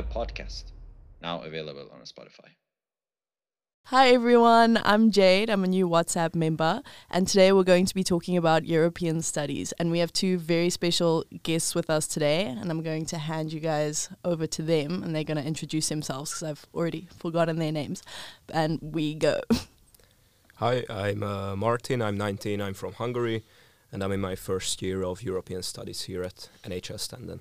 [0.00, 0.64] What a podcast.
[1.20, 2.54] Now available on Spotify.
[3.86, 5.50] Hi everyone, I'm Jade.
[5.50, 9.72] I'm a new WhatsApp member, and today we're going to be talking about European studies.
[9.72, 13.52] And we have two very special guests with us today, and I'm going to hand
[13.52, 17.56] you guys over to them, and they're going to introduce themselves because I've already forgotten
[17.56, 18.02] their names.
[18.48, 19.42] And we go.
[20.54, 22.00] Hi, I'm uh, Martin.
[22.00, 22.62] I'm 19.
[22.62, 23.44] I'm from Hungary,
[23.92, 27.40] and I'm in my first year of European Studies here at NHL Stenden.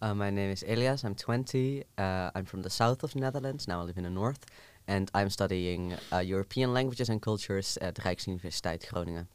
[0.00, 1.04] Uh, my name is Elias.
[1.04, 1.82] I'm 20.
[1.96, 3.66] Uh, I'm from the south of the Netherlands.
[3.66, 4.46] Now I live in the north.
[4.86, 9.26] And I'm studying uh, European languages and cultures at Rijksuniversiteit Groningen.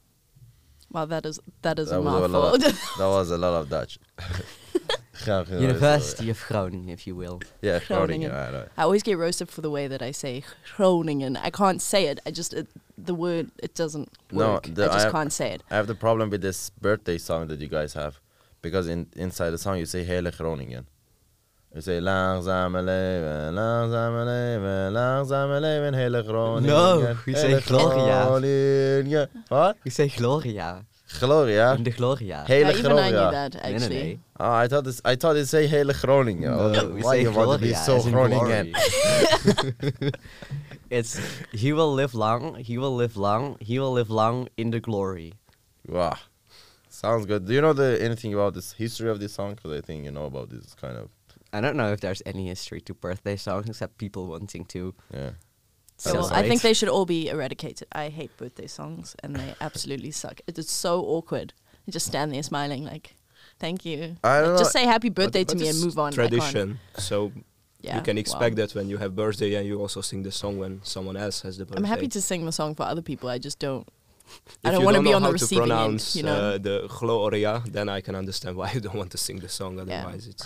[0.91, 2.57] Wow, that is that is That a was a mouthful.
[2.59, 3.99] that was a lot of Dutch.
[5.25, 7.39] Groningen is, University of Groningen, if you will.
[7.61, 8.29] Yeah, Groningen.
[8.29, 8.31] Groningen.
[8.31, 8.67] Right, right.
[8.77, 10.43] I always get roasted for the way that I say
[10.75, 11.37] Groningen.
[11.37, 12.19] I can't say it.
[12.25, 14.63] I just it, the word it doesn't work.
[14.73, 15.63] the- I just I- can't say it.
[15.69, 18.19] I have the problem with this birthday song that you guys have,
[18.63, 20.85] because in inside the song you say hele Groningen.
[21.75, 26.67] You say langzame leven, langzame leven, langzame leven, hele Groningen.
[26.67, 28.25] No, we say Gloria.
[28.25, 29.27] Groningen.
[29.49, 29.77] What?
[29.83, 30.83] You say Gloria.
[31.19, 31.73] Gloria.
[31.75, 32.43] In de Gloria.
[32.47, 33.31] Hele Yeah, even I knew Gloria.
[33.31, 34.03] that Nee, nee, actually.
[34.03, 34.19] nee.
[34.39, 34.99] Oh, I thought this.
[35.05, 36.49] I thought it say hele Groningen.
[36.51, 38.73] No, Oh, we why say you want to be Gloria, so Groningen?
[40.89, 41.19] it's
[41.51, 45.33] he will live long, he will live long, he will live long in the glory.
[45.87, 46.17] Wow.
[47.03, 47.45] Sounds good.
[47.45, 49.55] Do you know the anything about this history of this song?
[49.55, 51.09] Because I think you know about this kind of.
[51.51, 55.31] I don't know if there's any history to birthday songs except people wanting to Yeah.
[55.97, 57.87] So well, I think they should all be eradicated.
[57.91, 60.39] I hate birthday songs, and they absolutely suck.
[60.47, 61.53] It is so awkward.
[61.85, 63.15] You just stand there smiling, like,
[63.59, 64.81] "Thank you." I don't Like, just know.
[64.81, 66.13] say happy But- birthday to but me and move on.
[66.13, 66.79] I can't- Tradition.
[66.97, 67.31] So
[67.81, 68.21] Yeah, you can wow.
[68.21, 71.41] expect that when you have birthday and you also sing the song when someone else
[71.41, 71.77] has the birthday.
[71.79, 73.27] I'm happy to sing the song for other people.
[73.29, 73.85] I just don't.
[74.65, 75.69] I If don't you want to don't be know on the how to receiving end.
[75.71, 76.35] pronounce You know.
[76.55, 79.79] uh, the Gloria, then I can understand why you don't want to sing the song.
[79.79, 80.45] Otherwise, it's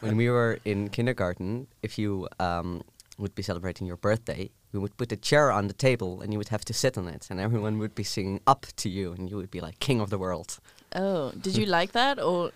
[0.00, 2.82] when we were in kindergarten, if you um,
[3.18, 6.38] would be celebrating your birthday, we would put a chair on the table and you
[6.38, 9.30] would have to sit on it, and everyone would be singing up to you, and
[9.30, 10.58] you would be like king of the world.
[10.94, 12.50] oh, did you like that or?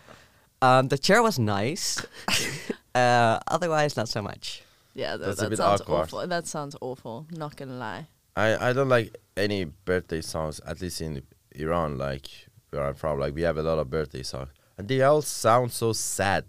[0.60, 2.04] Um, the chair was nice,
[2.94, 4.62] uh, otherwise not so much.
[4.94, 6.00] Yeah, tha- That's a that bit sounds awkward.
[6.02, 6.26] awful.
[6.26, 7.26] That sounds awful.
[7.30, 8.06] Not gonna lie.
[8.44, 11.22] I, I don't like any birthday songs, at least in
[11.64, 12.26] Iran, like
[12.70, 13.18] where I'm from.
[13.18, 16.44] Like we have a lot of birthday songs, and they all sound so sad.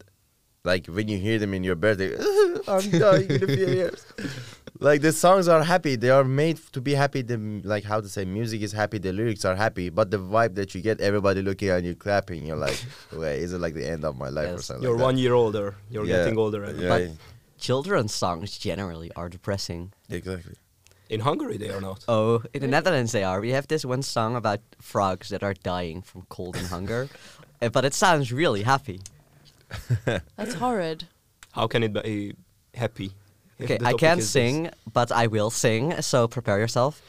[0.63, 2.11] Like when you hear them in your birthday,
[2.67, 4.05] I'm dying in a few years.
[4.81, 7.21] Like the songs are happy, they are made to be happy.
[7.21, 7.37] The
[7.73, 10.73] like how to say, music is happy, the lyrics are happy, but the vibe that
[10.73, 12.79] you get, everybody looking at you clapping, you're like,
[13.11, 14.83] wait, is it like the end of my life or something?
[14.83, 15.75] you're like one year older.
[15.91, 16.17] You're Yeah.
[16.23, 16.61] getting older.
[16.77, 17.09] Yeah, But-
[17.59, 19.91] Children's songs generally are depressing.
[20.09, 20.55] exactly.
[21.09, 22.05] In Hungary, they are not.
[22.07, 23.41] Oh, in the Netherlands they are.
[23.41, 27.09] We have this one song about frogs that are dying from cold and hunger,
[27.61, 29.01] uh, but it sounds really happy.
[30.05, 31.07] That's horrid.
[31.51, 32.35] How can it be
[32.75, 33.11] happy?
[33.61, 34.31] Okay, I can't is this?
[34.31, 37.01] sing, but I will sing, so prepare yourself.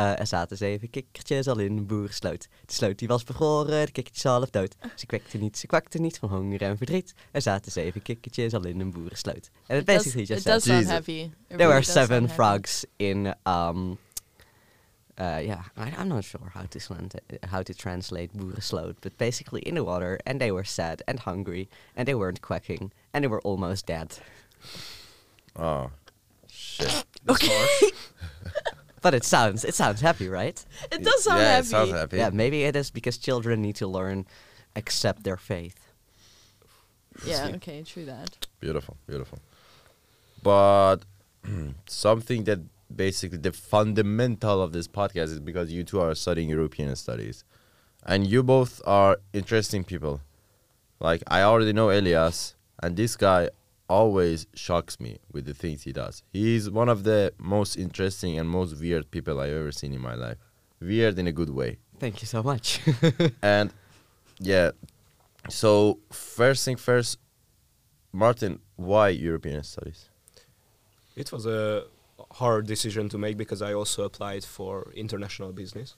[0.00, 2.48] Uh, er zaten zeven kikkertjes al in een boerensloot.
[2.66, 4.76] De sloot die was bevroren, de kikkertjes half dood.
[4.94, 7.14] Ze kwekten niet, ze kwakten niet van honger en verdriet.
[7.30, 9.50] Er zaten zeven kikkertjes al in een boerensloot.
[9.66, 10.62] And it It does, basically it sound
[11.48, 12.32] there were seven heavy.
[12.34, 13.98] frogs in um
[15.20, 17.14] uh, yeah I, i'm not sure how to slant-
[17.50, 21.68] how to translate boerensloot but basically in the water and they were sad and hungry
[21.94, 24.18] and they weren't quacking and they were almost dead
[25.58, 25.90] Oh,
[26.46, 27.04] shit.
[27.26, 27.66] Okay,
[29.02, 31.66] but it sounds it sounds happy right it does sound yeah, heavy.
[31.66, 32.16] it sounds happy.
[32.18, 34.26] yeah maybe it is because children need to learn
[34.76, 35.78] accept their faith
[37.26, 37.56] Yeah, Sweet.
[37.56, 38.46] okay, true that.
[38.60, 39.38] Beautiful, beautiful.
[40.42, 40.98] But
[41.86, 42.60] something that
[43.04, 47.44] basically the fundamental of this podcast is because you two are studying European studies,
[48.06, 50.20] and you both are interesting people.
[51.00, 53.50] Like I already know Elias, and this guy
[53.90, 56.22] always shocks me with the things he does.
[56.32, 60.14] He's one of the most interesting and most weird people I've ever seen in my
[60.14, 60.38] life.
[60.80, 61.78] Weird in a good way.
[61.98, 62.66] thank you so much
[63.56, 63.68] And
[64.38, 64.70] yeah,
[65.48, 67.18] so first thing first,
[68.12, 70.08] Martin, why European studies?
[71.16, 71.84] It was a
[72.40, 75.96] hard decision to make because I also applied for international business.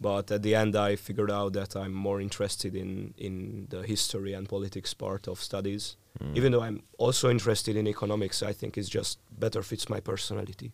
[0.00, 4.32] But at the end, I figured out that I'm more interested in, in the history
[4.32, 5.96] and politics part of studies.
[6.22, 6.36] Mm.
[6.36, 10.72] Even though I'm also interested in economics, I think it just better fits my personality.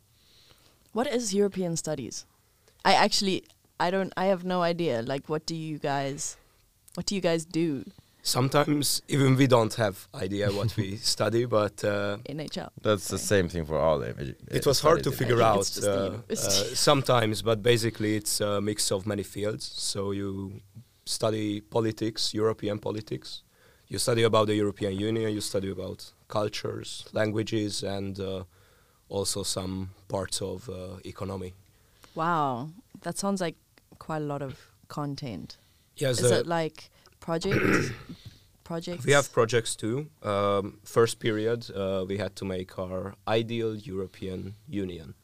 [0.92, 2.26] What is European studies?
[2.84, 3.44] I actually,
[3.80, 5.02] I don't, I have no idea.
[5.02, 6.36] Like, what do you guys,
[6.94, 7.84] what do you guys do?
[8.26, 12.70] Sometimes even we don't have idea what we study, but uh, NHL.
[12.80, 14.34] That's the same thing for all them.
[14.50, 18.16] it was hard to figure think out it's just the uh, uh, sometimes, but basically
[18.16, 19.70] it's a mix of many fields.
[19.76, 20.62] So you
[21.04, 23.42] study politics, European politics,
[23.88, 28.44] you study about the European Union, you study about cultures, languages, and uh,
[29.10, 31.52] also some parts of uh, economy.
[32.14, 32.70] Wow,
[33.02, 33.56] that sounds like
[33.98, 35.58] quite a lot of content.
[35.96, 36.90] Yes, Is uh, it like
[37.24, 37.90] projects?
[38.64, 39.04] projects?
[39.06, 39.96] we have projects too.
[40.22, 45.14] Um, first period, uh, we had to make our ideal European Union.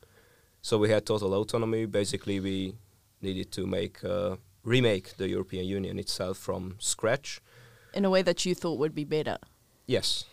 [0.62, 1.86] So we had total autonomy.
[1.86, 2.74] Basically, we
[3.22, 7.40] needed to make uh, remake the European Union itself from scratch.
[7.92, 9.38] in a way that you thought would be better,
[9.86, 10.24] Yes,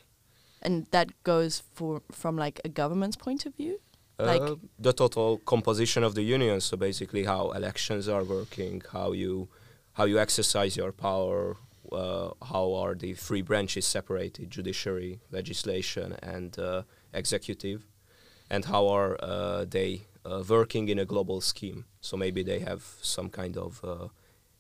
[0.61, 3.79] and that goes for from like a government's point of view.
[4.19, 6.61] Like- uh, the total composition of the union.
[6.61, 9.47] So basically, how elections are working, how you
[9.97, 11.57] how you exercise your power,
[11.91, 16.83] uh, how are the three branches separated: judiciary, legislation, and uh,
[17.13, 17.87] executive,
[18.49, 21.85] and how are uh, they uh, working in a global scheme.
[21.99, 24.07] So maybe they have some kind of uh,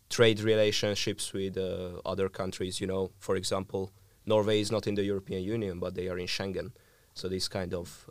[0.09, 2.81] trade relationships with uh, other countries.
[2.81, 3.91] You know, for example,
[4.25, 6.71] Norway is not in the European Union, but they are in Schengen.
[7.13, 8.07] So these kind of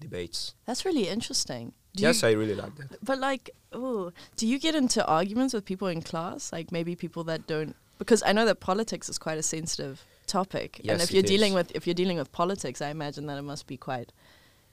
[0.00, 0.54] debates.
[0.64, 1.72] That's really interesting.
[1.98, 3.04] Do yes, you, I really like that.
[3.04, 6.52] but like, oh, do you get into arguments with people in class?
[6.52, 10.78] Like maybe people that don't, because I know that politics is quite a sensitive topic,
[10.78, 11.56] and Yes, if you're dealing is.
[11.56, 14.12] with if you're dealing with politics, I imagine that it must be quite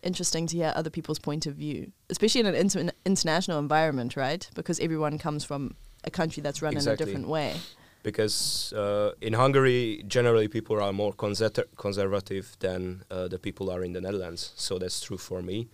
[0.04, 4.48] interesting to hear other people's point of view, especially in an inter- international environment, right?
[4.54, 7.56] Because everyone comes from a country that's run in a different way.
[8.04, 13.84] Because uh, in Hungary, generally people are more conser- conservative than uh, the people are
[13.84, 14.52] in the Netherlands.
[14.56, 15.68] So that's true for me.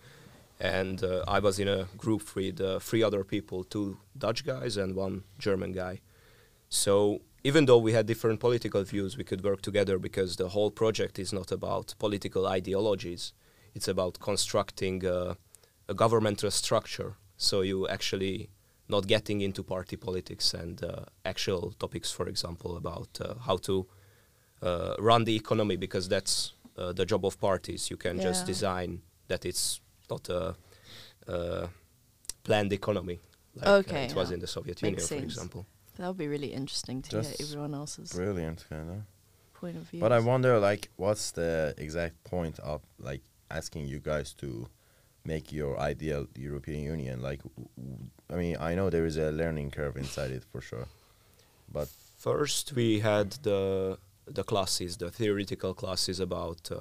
[0.60, 4.76] And uh, I was in a group with uh, three other people, two Dutch guys
[4.76, 6.00] and one German guy.
[6.68, 10.70] So even though we had different political views, we could work together because the whole
[10.70, 13.32] project is not about political ideologies.
[13.74, 15.34] It's about constructing uh,
[15.88, 17.16] a governmental structure.
[17.36, 18.50] So you actually
[18.88, 23.86] not getting into party politics and uh, actual topics, for example, about uh, how to
[24.62, 27.90] uh, run the economy, because that's uh, the job of parties.
[27.90, 29.80] You can just design that it's
[30.12, 30.42] not a,
[31.34, 31.66] uh
[32.46, 33.18] planned economy
[33.56, 34.34] like Okay, uh, it was yeah.
[34.36, 35.62] in the Soviet Makes Union, for example.
[35.96, 38.98] That would be really interesting to hear everyone else's Brilliant, kind of.
[39.60, 40.00] point of view.
[40.04, 44.48] But I wonder, like, what's the exact point of like asking you guys to
[45.32, 47.16] make your ideal European Union?
[47.28, 50.60] Like, w- w- I mean, I know there is a learning curve inside it for
[50.70, 50.86] sure,
[51.76, 51.88] but
[52.28, 53.98] First, we had the
[54.38, 56.76] the classes, the theoretical classes about uh,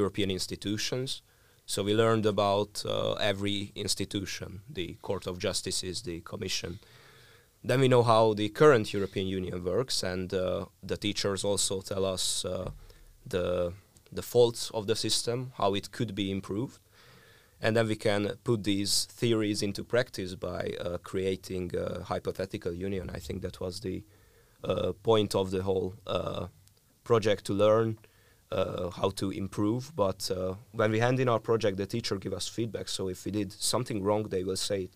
[0.00, 1.22] European institutions.
[1.68, 6.78] So we learned about uh, every institution, the Court of Justices, the Commission.
[7.64, 12.04] Then we know how the current European Union works, and uh, the teachers also tell
[12.04, 12.70] us uh,
[13.26, 13.72] the
[14.12, 16.78] the faults of the system, how it could be improved,
[17.60, 23.10] and then we can put these theories into practice by uh, creating a hypothetical union.
[23.12, 24.04] I think that was the
[24.62, 26.46] uh, point of the whole uh,
[27.02, 27.98] project to learn
[28.52, 29.94] uh, how to improve.
[29.96, 32.88] But uh, when we hand in our project, the teacher give us feedback.
[32.88, 34.90] So if we did something wrong, they will say it.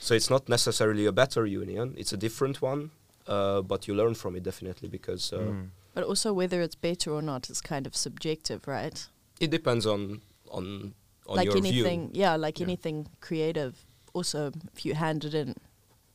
[0.00, 2.90] So it's not necessarily a better union; it's a different one.
[3.26, 5.68] Uh, but you learn from it definitely because uh, mm.
[5.94, 9.06] but also whether it's better or not is kind of subjective, right?
[9.42, 10.94] it depends on on
[11.26, 12.22] on like your anything, view.
[12.22, 12.66] yeah, like Yeah.
[12.66, 13.84] anything creative.
[14.12, 15.54] Also, if you hand it in,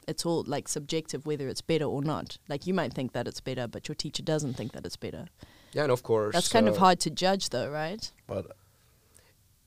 [0.08, 2.38] it's all like subjective whether it's better or not.
[2.48, 5.25] Like you might think that it's better, but your teacher doesn't think that it's better.
[5.74, 8.12] Yeah, and of course That's kind of uh, hard to judge, though, right?
[8.28, 8.46] but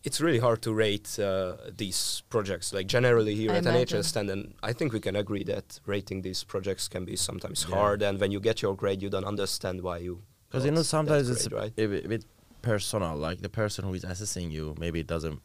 [0.03, 2.73] it's really hard to rate uh, these projects.
[2.73, 4.01] Like generally here I at imagine.
[4.01, 7.67] NHL, and then I think we can agree that rating these projects can be sometimes
[7.69, 7.77] Yeah.
[7.77, 8.03] hard.
[8.03, 10.23] And when you get your grade, you don't understand why you.
[10.49, 11.73] Because you know that sometimes it's grade, a, right.
[11.77, 12.25] a bit, bit
[12.63, 13.15] personal.
[13.17, 15.41] Like the person who is assessing you, maybe it doesn't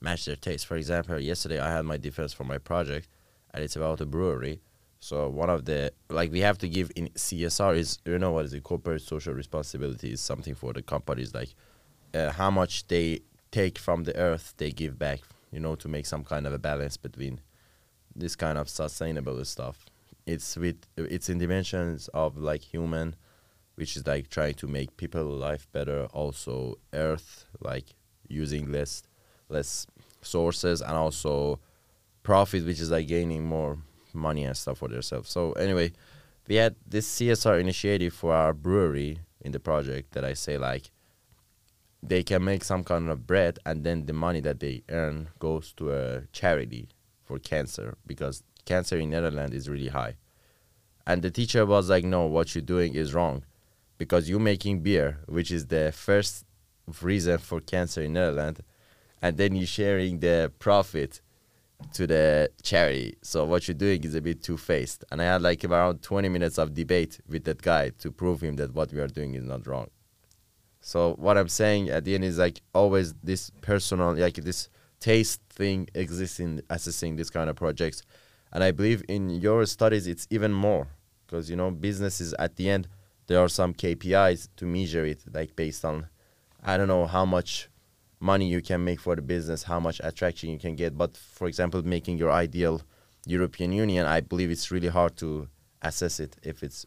[0.00, 0.66] match their taste.
[0.66, 3.08] For example, yesterday I had my defense for my project,
[3.52, 4.60] and it's about a brewery.
[5.00, 8.46] So one of the like we have to give in CSR is you know what
[8.46, 11.50] is it corporate social responsibility is something for the companies like
[12.14, 15.20] uh, how much they take from the earth they give back
[15.52, 17.40] you know to make some kind of a balance between
[18.14, 19.86] this kind of sustainable stuff.
[20.26, 23.16] It's with it's in dimensions of like human
[23.76, 27.94] which is like trying to make people life better also earth like
[28.26, 29.04] using less
[29.48, 29.86] less
[30.20, 31.60] sources and also
[32.24, 33.78] profit which is like gaining more
[34.18, 35.30] money and stuff for themselves.
[35.30, 35.92] So anyway
[36.48, 40.90] we had this csr initiative for our brewery in the project that i say like
[42.02, 45.72] they can make some kind of bread and then the money that they earn goes
[45.72, 46.88] to a charity
[47.24, 50.16] for cancer because cancer in netherlands is really high.
[51.06, 53.44] And the teacher was like no what you're doing is wrong
[53.96, 56.44] because you're making beer which is the first
[57.02, 58.60] reason for cancer in netherlands
[59.20, 61.20] and then you're sharing the profit
[61.92, 63.16] to the charity.
[63.22, 65.04] So what you're doing is a bit two faced.
[65.10, 68.56] And I had like around 20 minutes of debate with that guy to prove him
[68.56, 69.88] that what we are doing is not wrong.
[70.80, 74.68] So what I'm saying at the end is like always this personal, like this
[75.00, 78.02] taste thing exists in assessing this kind of projects.
[78.52, 80.88] And I believe in your studies it's even more
[81.26, 82.88] because you know businesses at the end
[83.26, 86.06] there are some KPIs to measure it like based on
[86.64, 87.68] I don't know how much
[88.20, 90.96] money you can make for the business, how much attraction you can get.
[90.96, 92.82] But for example, making your ideal
[93.26, 95.48] European Union, I believe it's really hard to
[95.82, 96.84] assess it if it's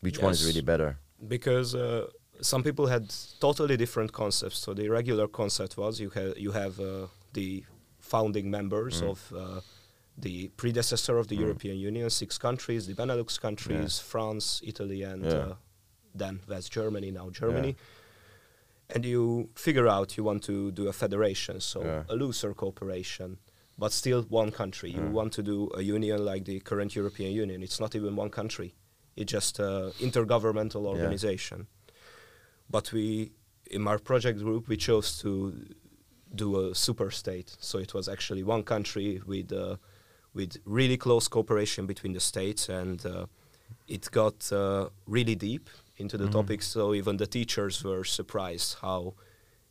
[0.00, 0.98] which one is really better.
[1.28, 2.06] because uh,
[2.40, 3.04] some people had
[3.40, 4.58] totally different concepts.
[4.58, 7.64] So the regular concept was you have you have uh, the
[8.00, 9.10] founding members Mm.
[9.10, 9.60] of uh,
[10.26, 11.40] the predecessor of the Mm.
[11.44, 15.38] European Union, six countries, the Benelux countries, France, Italy, and Yeah.
[15.38, 15.54] uh,
[16.14, 17.76] then West Germany, now Germany.
[18.90, 22.04] And you figure out you want to do a federation, so Yeah.
[22.08, 23.38] a looser cooperation,
[23.78, 24.90] but still one country.
[24.90, 25.10] You Yeah.
[25.10, 27.62] want to do a union like the current European Union.
[27.62, 28.74] It's not even one country.
[29.16, 31.66] It's just an intergovernmental organization.
[32.68, 33.32] But we,
[33.70, 35.52] in our project group, we chose to
[36.34, 37.56] do a super state.
[37.60, 39.76] So it was actually one country with uh,
[40.34, 43.26] with really close cooperation between the states, and uh,
[43.86, 46.32] it got uh, really deep into the Mhm.
[46.32, 46.66] topics.
[46.66, 49.14] So even the teachers were surprised how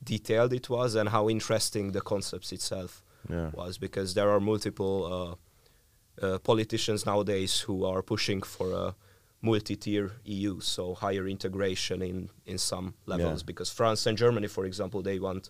[0.04, 3.52] detailed it was and how interesting the concepts itself Yeah.
[3.52, 5.36] was because there are multiple uh,
[6.26, 8.96] uh, politicians nowadays who are pushing for a
[9.42, 13.42] multi-tier EU, so higher integration in in some levels.
[13.42, 13.46] Yeah.
[13.46, 15.50] Because France and Germany, for example, they want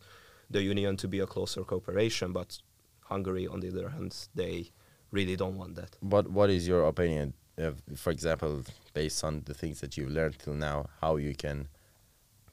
[0.50, 2.60] the union to be a closer cooperation, but
[3.02, 4.72] Hungary, on the other hand, they
[5.12, 5.98] really don't want that.
[6.02, 10.40] But What is your opinion, of, for example, based on the things that you've learned
[10.40, 11.68] till now, how you can,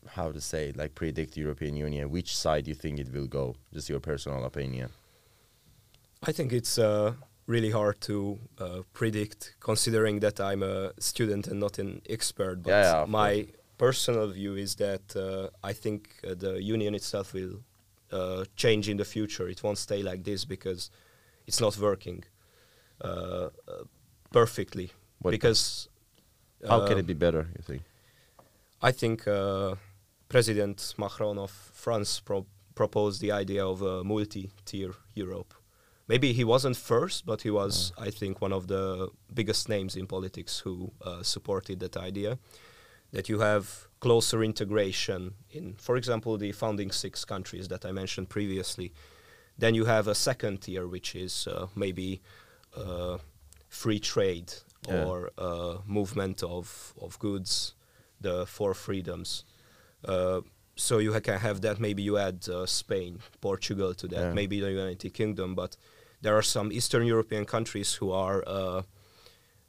[0.08, 3.56] how to say, like predict the European Union, which side you think it will go?
[3.72, 4.90] Just your personal opinion.
[6.22, 7.14] I think it's uh,
[7.46, 12.62] really hard to uh, predict, considering that I'm a student and not an expert.
[12.62, 13.46] But Yeah, yeah, my
[13.78, 17.62] personal view is that uh, I think uh, the union itself will
[18.12, 19.48] uh, change in the future.
[19.48, 20.90] It won't stay like this because
[21.46, 22.24] it's not working
[23.02, 23.48] uh, uh,
[24.32, 24.90] perfectly.
[25.20, 25.88] What- because
[26.66, 27.48] How can uh, it be better?
[27.56, 27.82] You think?
[28.82, 29.74] I think uh,
[30.28, 35.54] President Macron of France pro- proposed the idea of a multi-tier Europe.
[36.08, 40.06] Maybe he wasn't first, but he was, I think, one of the biggest names in
[40.06, 42.38] politics who uh, supported that idea.
[43.12, 48.28] That you have closer integration in, for example, the founding six countries that I mentioned
[48.28, 48.92] previously.
[49.58, 52.20] Then you have a second tier, which is uh, maybe
[52.76, 53.18] uh,
[53.70, 54.52] free trade
[54.88, 55.04] Yeah.
[55.06, 57.74] or uh, movement of, of goods,
[58.20, 59.44] the four freedoms.
[60.04, 60.40] Uh,
[60.76, 61.78] so you ha- can have that.
[61.78, 64.20] Maybe you add uh, Spain, Portugal to that.
[64.20, 64.32] Yeah.
[64.34, 65.54] Maybe the United Kingdom.
[65.54, 65.76] But
[66.22, 68.82] there are some Eastern European countries who are uh,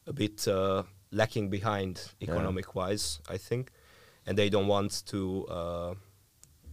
[0.07, 2.31] a bit uh, lacking behind Yeah.
[2.31, 3.71] economic-wise, I think,
[4.25, 5.93] and they don't want to uh,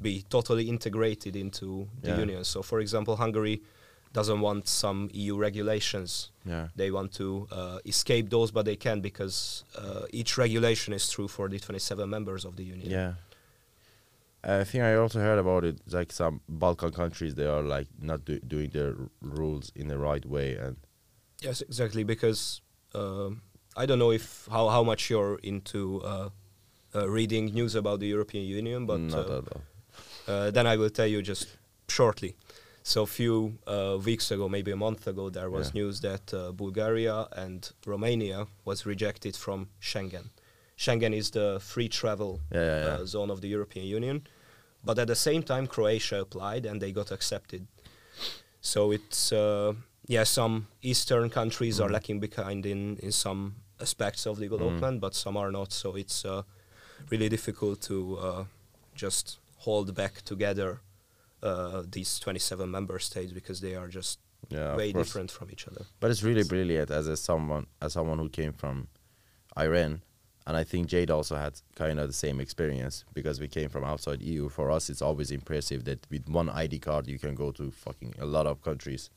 [0.01, 2.45] be totally integrated into the union.
[2.45, 3.63] So, for example, Hungary
[4.13, 6.69] doesn't want some EU regulations Yeah.
[6.77, 11.29] they want to uh, escape those, but they can because uh, each regulation is true
[11.29, 12.91] for the 27 members of the union.
[12.91, 13.13] Yeah.
[14.45, 15.77] I think I also heard about it.
[15.93, 20.25] Like some Balkan countries, they are like not do- doing their rules in the right
[20.25, 20.77] way, and
[21.43, 22.05] Yes, exactly.
[22.05, 22.61] Because
[22.95, 23.43] um,
[23.77, 26.29] I don't know if how, how much you're into uh,
[26.95, 29.63] uh, reading news about the European Union, but not uh, at all.
[30.29, 31.49] uh, then I will tell you just
[31.89, 32.35] shortly.
[32.89, 35.81] So a few uh, weeks ago, maybe a month ago, there was Yeah.
[35.83, 40.31] news that uh, Bulgaria and Romania was rejected from Schengen.
[40.79, 44.27] Schengen is the free travel Yeah, yeah, uh, zone of the European Union,
[44.83, 47.67] but at the same time, Croatia applied and they got accepted.
[48.61, 49.75] So it's uh,
[50.07, 51.93] yeah, some Eastern countries are Mm.
[51.93, 54.41] lacking behind in in some aspects of Mm.
[54.51, 55.73] development, but some are not.
[55.73, 56.43] So it's uh,
[57.11, 57.97] really difficult to
[58.29, 58.45] uh,
[58.95, 60.81] just hold back together
[61.43, 64.19] uh, these 27 member states because they are just
[64.49, 65.87] yeah, way different from each other.
[66.01, 68.89] But it's really brilliant as a someone as someone who came from
[69.59, 70.03] Iran,
[70.47, 73.85] and I think Jade also had kind of the same experience because we came from
[73.85, 74.49] outside EU.
[74.49, 78.15] For us, it's always impressive that with one ID card you can go to fucking
[78.19, 79.11] a lot of countries.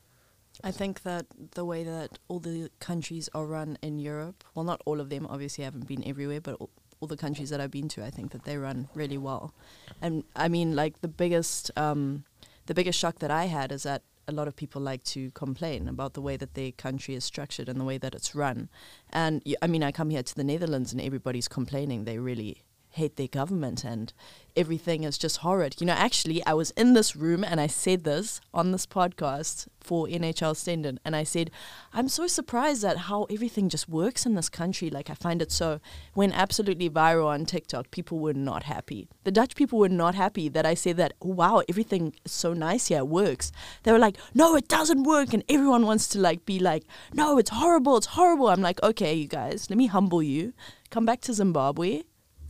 [0.62, 4.82] I think that the way that all the countries are run in Europe, well, not
[4.84, 6.60] all of them, obviously, I haven't been everywhere, but
[7.02, 9.52] all, the countries that I've been to, I think that they run really well.
[10.00, 12.24] And I mean, like the biggest, um,
[12.66, 15.88] the biggest shock that I had is that a lot of people like to complain
[15.88, 18.68] about the way that their country is structured and the way that it's run.
[19.10, 22.04] And I mean, I come here to the Netherlands and everybody's complaining.
[22.04, 24.12] They really hate their government and
[24.56, 25.76] everything is just horrid.
[25.80, 29.66] You know, actually, I was in this room and I said this on this podcast
[29.80, 31.50] for NHL Stenden, and I said,
[31.92, 34.90] I'm so surprised at how everything just works in this country.
[34.90, 35.80] Like, I find it so.
[36.14, 37.90] Went absolutely viral on TikTok.
[37.90, 39.08] People were not happy.
[39.24, 42.52] The Dutch people were not happy that I said that, oh, wow, everything is so
[42.52, 43.50] nice here, it works.
[43.82, 45.32] They were like, no, it doesn't work.
[45.32, 48.48] And everyone wants to, like, be like, no, it's horrible, it's horrible.
[48.48, 50.52] I'm like, okay, you guys, let me humble you.
[50.90, 52.02] Come back to Zimbabwe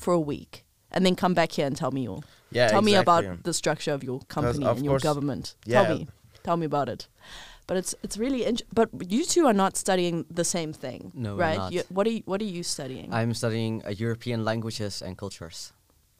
[0.02, 2.94] for a week and then come back here and tell me your Yeah, tell me
[2.96, 5.54] about the structure of your company of and your government.
[5.64, 5.82] yeah.
[5.84, 6.06] Tell me,
[6.42, 7.08] tell me about it.
[7.66, 11.30] But it's it's really int- but you two are not studying the same thing, No,
[11.36, 11.58] we're right?
[11.58, 11.72] not.
[11.72, 13.08] You, what are you, what are you studying?
[13.14, 15.72] I'm studying uh, European languages and cultures.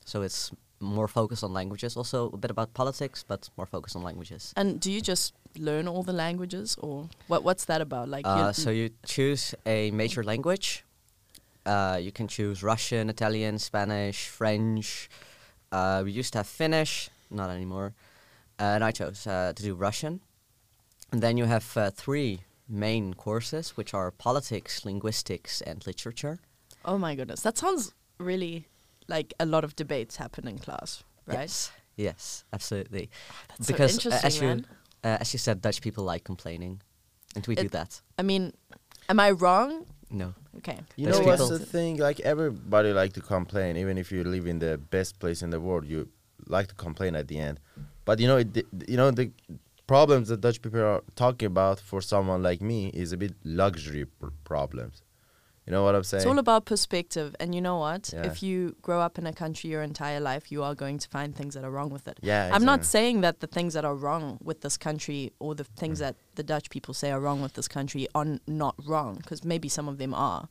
[0.05, 4.03] So it's more focused on languages, also a bit about politics, but more focused on
[4.03, 4.53] languages.
[4.57, 7.43] and do you just learn all the languages, or what?
[7.45, 8.09] What's that about?
[8.09, 10.85] Like, you- Uh, so you choose a major language.
[11.65, 15.09] Uh, you can choose Russian, Italian, Spanish, French.
[15.71, 17.95] Uh, we used to have Finnish, not anymore.
[18.59, 20.21] Uh, and I chose uh, to do Russian.
[21.13, 26.39] And then you have uh, three main courses, which are politics, linguistics, and literature.
[26.85, 28.67] oh my goodness, that sounds really
[29.09, 31.41] like a lot of debates happen in class, right?
[31.41, 33.09] Yes, yes, absolutely.
[33.49, 34.49] That's so because interesting, as you
[35.05, 36.81] uh, as you said, Dutch people like complaining,
[37.37, 38.01] and we do that.
[38.19, 38.53] I mean,
[39.09, 39.87] am I wrong?
[40.13, 40.79] No, Okay.
[40.97, 41.97] You There's know what's people- the thing?
[41.97, 45.61] Like everybody like to complain, even if you live in the best place in the
[45.61, 46.09] world, you
[46.47, 47.59] like to complain at the end.
[48.05, 49.31] But you know, it, you know the
[49.87, 54.05] problems that Dutch people are talking about for someone like me is a bit luxury
[54.05, 55.03] pr- problems.
[55.67, 56.23] You know what I'm saying?
[56.23, 58.11] It's all about perspective, and you know what?
[58.13, 58.27] Yeah.
[58.27, 61.37] If you grow up in a country your entire life, you are going to find
[61.37, 62.19] things that are wrong with it.
[62.21, 65.65] yeah, I'm not saying that the things that are wrong with this country or the
[65.65, 66.01] things Mm.
[66.01, 69.45] that the Dutch people say are wrong with this country are n- not wrong, because
[69.45, 70.49] maybe some of them are.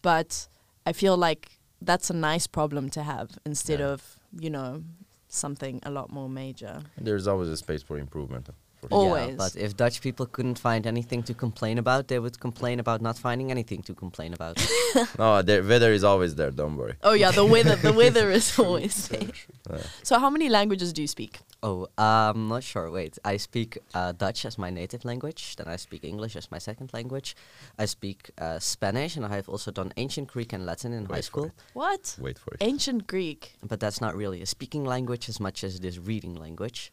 [0.00, 0.48] But
[0.86, 3.88] I feel like that's a nice problem to have instead Yeah.
[3.92, 4.82] of, you know,
[5.28, 6.82] something a lot more major.
[6.96, 8.48] There's always a space for improvement.
[8.80, 8.98] For sure.
[8.98, 9.30] Always.
[9.30, 13.00] Yeah, but if Dutch people couldn't find anything to complain about, they would complain about
[13.02, 14.56] not finding anything to complain about.
[15.18, 16.50] no, the weather is always there.
[16.52, 16.94] Don't worry.
[17.02, 19.30] Oh yeah, the weather the weather is always there.
[19.70, 19.78] Yeah.
[20.02, 21.40] So how many languages do you speak?
[21.62, 22.88] oh, I'm not sure.
[22.90, 25.56] Wait, I speak uh, Dutch as my native language.
[25.56, 27.34] Then I speak English as my second language.
[27.78, 31.14] I speak uh, Spanish, and I have also done ancient Greek and Latin in high
[31.14, 31.44] Wait for school.
[31.46, 31.52] it.
[31.72, 32.16] What?
[32.20, 32.58] Wait for it.
[32.60, 33.56] Ancient Greek.
[33.66, 36.92] but that's not really a speaking language as much as it is reading language.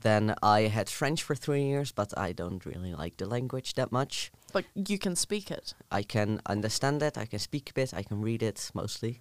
[0.00, 3.90] Then I had French for three years, but I don't really like the language that
[3.90, 4.30] much.
[4.52, 5.74] But you can speak it.
[5.90, 9.20] I can understand it, I can speak a bit, I can read it mostly.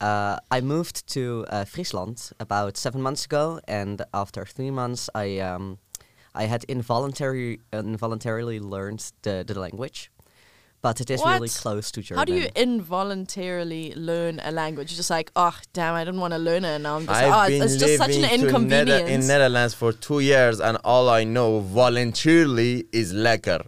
[0.00, 5.40] Uh, I moved to uh, Friesland about seven months ago, and after three months, I
[5.40, 5.78] um,
[6.34, 10.12] I had involuntary involuntarily learned the, the language,
[10.80, 12.18] but it is really close to German.
[12.18, 14.90] How do you involuntarily learn a language?
[14.90, 16.74] You're just like, oh, damn, I didn't want to learn it.
[16.76, 18.88] And now I'm just I've ah, like, oh, been it's, it's just such an inconvenience.
[18.88, 23.66] Nether- in Netherlands for two years, and all I know voluntarily is lekker.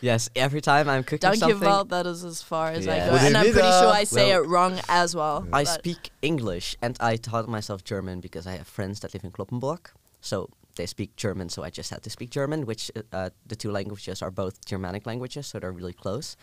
[0.00, 2.96] Yes, every time I'm cooking Don't something, give out that is as far as I
[2.96, 3.08] Yeah.
[3.08, 3.16] go.
[3.16, 5.46] And I'm pretty sure I say Well, it wrong as well.
[5.50, 9.30] I speak English and I taught myself German because I have friends that live in
[9.30, 9.86] Cloppenburg.
[10.20, 13.56] So they speak German, so I just had to speak German, which uh, uh, the
[13.56, 16.36] two languages are both Germanic languages, so they're really close.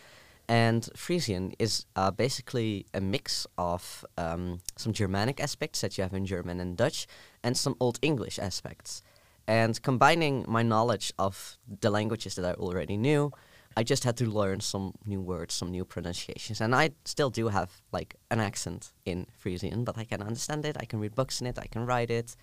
[0.48, 6.14] And Frisian is uh, basically a mix of um, some Germanic aspects that you have
[6.14, 7.06] in German and Dutch,
[7.42, 9.02] and some Old English aspects.
[9.46, 13.32] And combining my knowledge of the languages that I already knew,
[13.76, 16.60] I just had to learn some new words, some new pronunciations.
[16.60, 20.76] And I still do have like an accent in Frisian, but I can understand it,
[20.78, 22.36] I can read books in it, I can write it,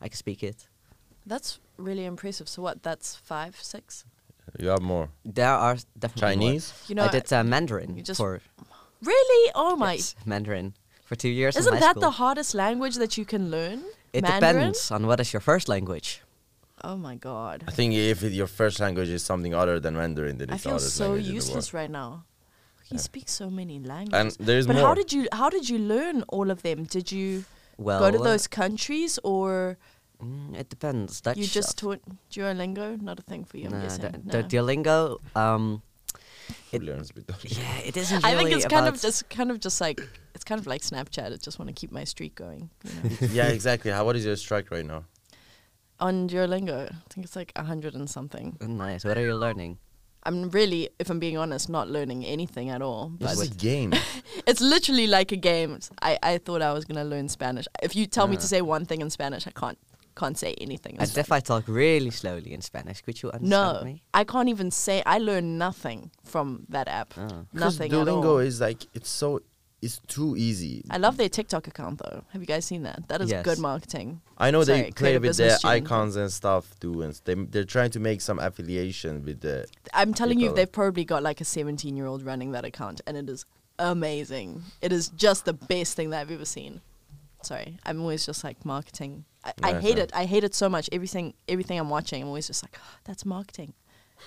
[0.00, 0.68] I can speak it.
[1.28, 2.48] That's really impressive.
[2.48, 2.82] So what?
[2.82, 4.04] That's five, six.
[4.58, 6.48] You have more There are definitely more.
[6.50, 6.72] Chinese.
[6.88, 8.40] You know, I did uh, Mandarin you just- for
[9.02, 9.52] really?
[9.54, 9.94] Oh my!
[9.94, 11.56] yes, Mandarin for two years.
[11.56, 12.00] Isn't high that school.
[12.08, 13.84] the hardest language that you can learn?
[14.12, 14.54] It Mandarin?
[14.54, 16.22] depends on what is your first language.
[16.82, 17.64] Oh my god!
[17.68, 20.62] I think if it, your first language is something other than Mandarin, then I it's
[20.62, 22.24] the feel hardest so language in the useless right now.
[22.88, 23.00] He Yeah.
[23.10, 24.36] speaks so many And languages.
[24.40, 24.86] there is but more.
[24.86, 26.84] how did you how did you learn all of them?
[26.84, 27.44] Did you
[27.76, 29.76] Well, go to those countries or
[30.22, 31.20] mm, it depends.
[31.20, 31.36] Dutch.
[31.36, 32.00] you just uh, taught
[32.30, 33.00] Duolingo?
[33.00, 34.02] Not a thing for you, I'm nah, guessing.
[34.02, 34.42] the, No.
[34.42, 35.18] the Duolingo.
[35.36, 35.82] Um,
[36.72, 37.58] it- learns with those?
[37.58, 38.24] yeah, it isn't.
[38.24, 40.00] I think it's kind of about- just kind of just like
[40.34, 41.32] it's kind of like Snapchat.
[41.32, 42.70] I just want to keep my streak going.
[42.84, 43.16] You know?
[43.32, 43.90] yeah, exactly.
[43.90, 45.04] How, what is your strike right now?
[46.00, 48.56] On Duolingo, I think it's like a hundred and something.
[48.60, 49.04] Nice.
[49.04, 49.78] What are you learning?
[50.24, 53.12] I'm really, if I'm being honest, not learning anything at all.
[53.18, 53.92] This But is a game.
[54.46, 55.78] it's literally like a game.
[56.02, 57.66] I, I thought I was gonna learn Spanish.
[57.82, 58.40] If you tell me Ah.
[58.40, 59.78] to say one thing in Spanish, I can't
[60.20, 60.94] can't say anything.
[60.96, 62.98] in As if I talk really slowly in Spanish.
[63.02, 64.02] Could you understand No, me?
[64.20, 65.02] I can't even say.
[65.06, 67.14] I learned nothing from that app.
[67.16, 67.46] Oh.
[67.52, 68.04] Because Nothing at all.
[68.06, 68.38] Duolingo all.
[68.50, 69.40] is like it's so
[69.80, 70.82] it's too easy.
[70.90, 72.24] I love their TikTok account though.
[72.32, 72.98] Have you guys seen that?
[73.10, 73.44] That is Yes.
[73.44, 74.20] good marketing.
[74.36, 75.84] I know Sorry, they play with their student.
[75.84, 79.66] icons and stuff too, and they they're trying to make some affiliation with the.
[80.00, 83.16] I'm telling you, they've probably got like a 17 year old running that account, and
[83.16, 83.44] it is
[83.78, 84.62] amazing.
[84.82, 86.80] It is just the best thing that I've ever seen.
[87.42, 89.24] Sorry, I'm always just like marketing.
[89.44, 90.02] I, I Yeah, hate yeah.
[90.04, 90.10] it.
[90.14, 90.88] I hate it so much.
[90.92, 93.72] Everything, everything I'm watching, I'm always just like, oh, that's marketing.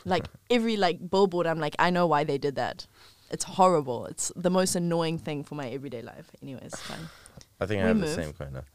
[0.06, 2.88] Like every like billboard, I'm like, I know why they did that.
[3.30, 4.06] It's horrible.
[4.08, 6.30] It's the most annoying thing for my everyday life.
[6.42, 7.10] Anyways, fine.
[7.60, 8.10] I think I have move.
[8.16, 8.66] the same kind of.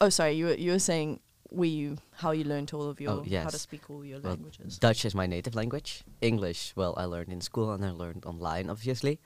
[0.00, 0.32] Oh, sorry.
[0.32, 1.20] You were, you were saying
[1.52, 4.32] we you how you learned all of your Oh, how to speak all your Well,
[4.34, 4.78] languages.
[4.78, 6.04] Dutch is my native language.
[6.20, 9.18] English, well, I learned in school and I learned online, obviously.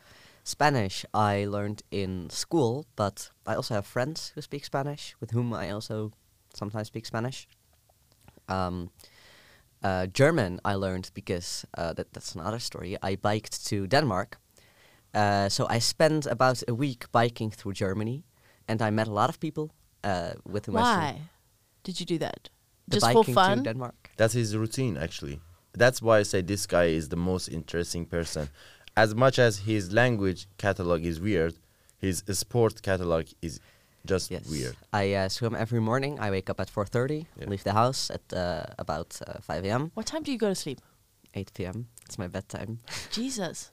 [0.44, 5.52] Spanish, I learned in school, but I also have friends who speak Spanish, with whom
[5.54, 6.12] I also
[6.54, 7.48] sometimes speak Spanish.
[8.48, 8.90] Um,
[9.83, 12.96] uh, German, I learned because uh, that, that's another story.
[13.02, 14.38] I biked to Denmark.
[15.14, 18.24] Uh, so I spent about a week biking through Germany,
[18.68, 19.70] and I met a lot of people
[20.02, 21.20] uh, with whom I Why
[21.85, 22.50] did you do that?
[22.88, 23.62] the Just for biking fun?
[23.62, 24.11] Denmark.
[24.16, 25.40] That's his routine, actually.
[25.72, 28.48] That's why I say this guy is the most interesting person.
[28.96, 31.54] As much as his language catalog is weird,
[31.98, 33.61] his sport catalog is
[34.07, 34.46] just Yes.
[34.48, 34.76] weird.
[34.92, 36.20] I uh, swim every morning.
[36.20, 37.48] I wake up at 4:30, Yeah.
[37.48, 40.54] leave the house at uh, about uh, 5 a.m., What time do you go to
[40.54, 40.80] sleep?
[41.35, 41.88] 8 p.m.
[42.07, 42.78] It's my bedtime.
[43.11, 43.70] Jesus.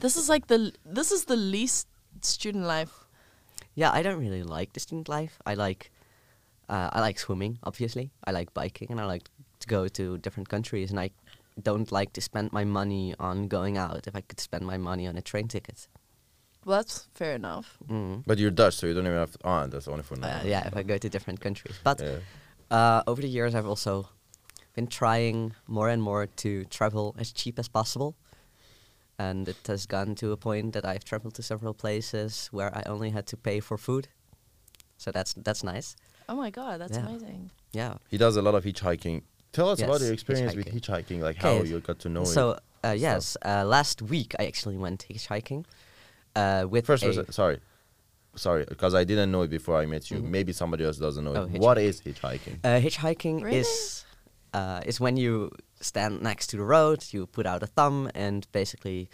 [0.00, 1.86] This is like the this is the least
[2.22, 2.92] student life.
[3.74, 5.38] yeah, I don't really like the student life.
[5.46, 5.90] I like
[6.68, 8.10] uh, I like swimming, obviously.
[8.26, 9.28] I like biking, and I like
[9.60, 10.90] to go to different countries.
[10.90, 11.10] And I
[11.60, 14.06] don't like to spend my money on going out.
[14.06, 15.88] If I could spend my money on a train ticket,
[16.64, 17.78] Well, that's fair enough.
[17.88, 18.22] mm.
[18.26, 19.38] But you're Dutch, so you don't even have to.
[19.44, 20.40] Ah, that's only for now.
[20.40, 21.76] uh, yeah, if I go to different countries.
[21.84, 22.18] But Yeah.
[22.70, 24.08] Uh, over the years, I've also
[24.74, 28.16] been trying more and more to travel as cheap as possible.
[29.18, 32.82] And it has gone to a point that I've traveled to several places where I
[32.86, 34.08] only had to pay for food.
[34.98, 35.96] So that's that's nice.
[36.28, 37.06] Oh my god, that's Yeah.
[37.06, 37.50] amazing.
[37.72, 37.94] Yeah.
[38.10, 39.22] He does a lot of hitchhiking.
[39.52, 41.04] Tell us about your experience with hitchhiking.
[41.06, 42.34] hitchhiking, like how you got to know so it.
[42.84, 45.64] So, uh, yes, uh, last week I actually went hitchhiking
[46.34, 47.58] uh, with First, a, was it- sorry,
[48.34, 50.18] sorry, because I didn't know it before I met you.
[50.18, 50.24] Mhm.
[50.30, 51.60] Maybe somebody else doesn't know Oh, it.
[51.60, 52.60] What is hitchhiking.
[52.60, 52.64] hitchhiking?
[52.64, 53.58] Uh, hitchhiking Really?
[53.58, 54.04] is
[54.52, 58.46] uh, is when you stand next to the road, you put out a thumb, and
[58.52, 59.08] basically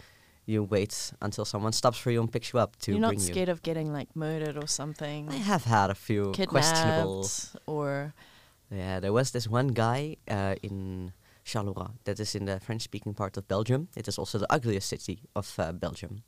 [0.45, 3.19] you wait until someone stops for you and picks you up to You're not bring
[3.21, 3.25] you.
[3.33, 7.25] scared of getting like murdered or something, I have had a few questionable.
[7.65, 8.13] or
[8.73, 11.11] Yeah, there was this one guy uh, in
[11.45, 13.87] Charleroi that is in the French-speaking part of Belgium.
[13.95, 16.23] It is also the ugliest city of uh, Belgium.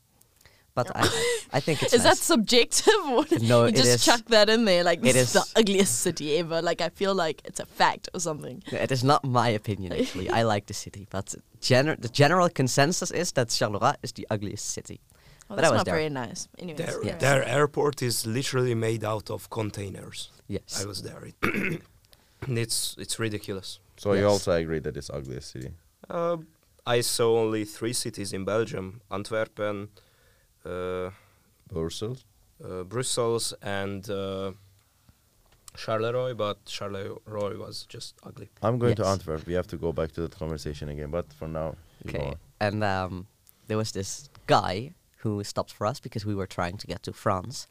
[0.74, 1.08] But I,
[1.54, 2.94] I think it's is that subjective?
[3.06, 5.44] Or No, you it just is- chuck that in there like it this is the
[5.60, 6.60] ugliest city ever.
[6.60, 8.62] Like I feel like it's a fact or something.
[8.70, 10.28] It is not my opinion, actually.
[10.28, 14.66] I like the city, but gener- the general consensus is that Charleroi is the ugliest
[14.72, 15.00] city.
[15.48, 15.94] Well, But I that's was not there.
[15.94, 16.48] very nice.
[16.58, 17.20] Anyways, Their, Yes.
[17.20, 20.30] their airport is literally made out of containers.
[20.48, 20.82] Yes.
[20.82, 21.22] I was there.
[22.48, 23.80] It it's it's ridiculous.
[23.96, 25.70] So you also agree that it's ugliest city.
[26.08, 26.36] Uh,
[26.86, 29.88] I saw only three cities in Belgium: Antwerpen,
[30.64, 31.10] uh,
[31.72, 32.24] Brussels.
[32.62, 34.52] uh, Brussels, and uh,
[35.76, 36.36] Charleroi.
[36.36, 38.48] But Charleroi was just ugly.
[38.62, 39.46] I'm going to Antwerp.
[39.46, 41.10] We have to go back to that conversation again.
[41.10, 41.76] But for now,
[42.08, 42.34] Okay.
[42.60, 43.26] And um,
[43.66, 47.12] there was this guy who stopped for us because we were trying to get to
[47.12, 47.66] France.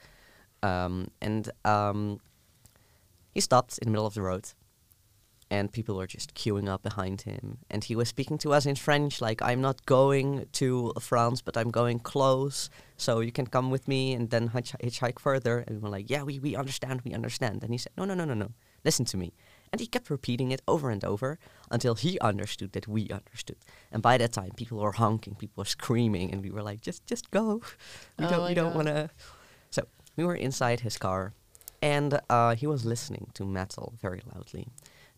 [0.64, 2.20] Um, and um,
[3.34, 4.50] he stopped in the middle of the road.
[5.52, 7.60] And people were just queuing up behind him.
[7.70, 11.56] And he was speaking to us in French, like, I'm not going to France, but
[11.56, 12.70] I'm going close.
[12.98, 15.60] So you can come with me and then hitch- hitchhike further.
[15.60, 17.64] And we were like, yeah, we, we understand, we understand.
[17.64, 18.52] And he said, no, no, no, no, no.
[18.84, 19.34] Listen to me.
[19.72, 21.38] And he kept repeating it over and over
[21.70, 23.58] until he understood that we understood.
[23.92, 27.06] And by that time, people were honking, people were screaming, and we were like, "Just,
[27.06, 27.62] just go.
[28.18, 29.10] We Oh don't, we don't want to."
[29.72, 31.34] So we were inside his car,
[31.82, 34.68] and uh, he was listening to metal very loudly.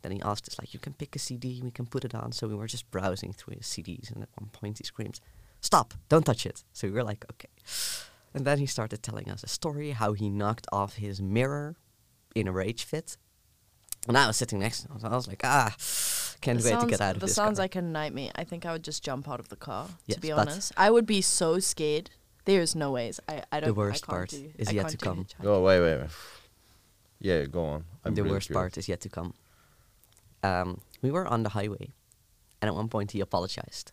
[0.01, 2.31] Then he asked us, like, "You can pick a CD, we can put it on."
[2.31, 5.19] So we were just browsing through his CDs, and at one point he screams,
[5.61, 5.93] "Stop!
[6.09, 7.49] Don't touch it!" So we were like, "Okay."
[8.33, 11.75] And then he started telling us a story how he knocked off his mirror
[12.35, 13.17] in a rage fit.
[14.07, 14.99] And I was sitting next to him.
[14.99, 15.75] So I was like, ah,
[16.39, 17.35] can't This wait to sounds- get out of this this.
[17.35, 17.63] sounds car.
[17.63, 18.31] like a nightmare.
[18.35, 19.89] I think I would just jump out of the car.
[20.05, 22.11] Yes, to be honest, I would be so scared.
[22.45, 23.19] There is no ways.
[23.27, 23.69] I, I don't.
[23.69, 25.25] The worst can't part do- is I yet to come.
[25.25, 25.41] hitchhiking.
[25.43, 26.09] Go, wait, wait, wait.
[27.19, 27.85] Yeah, go on.
[28.05, 28.61] I'm the really worst curious.
[28.61, 29.33] part is yet to come.
[30.43, 31.93] Um, we were on the highway,
[32.61, 33.91] and at one point he apologized.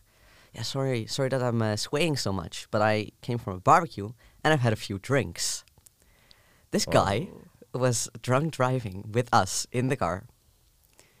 [0.53, 4.11] Yeah, sorry, sorry that I'm uh, swaying so much, but I came from a barbecue
[4.43, 5.65] and I've had a few drinks.
[6.71, 7.27] This guy
[7.73, 7.79] Oh.
[7.79, 10.23] was drunk driving with us in the car,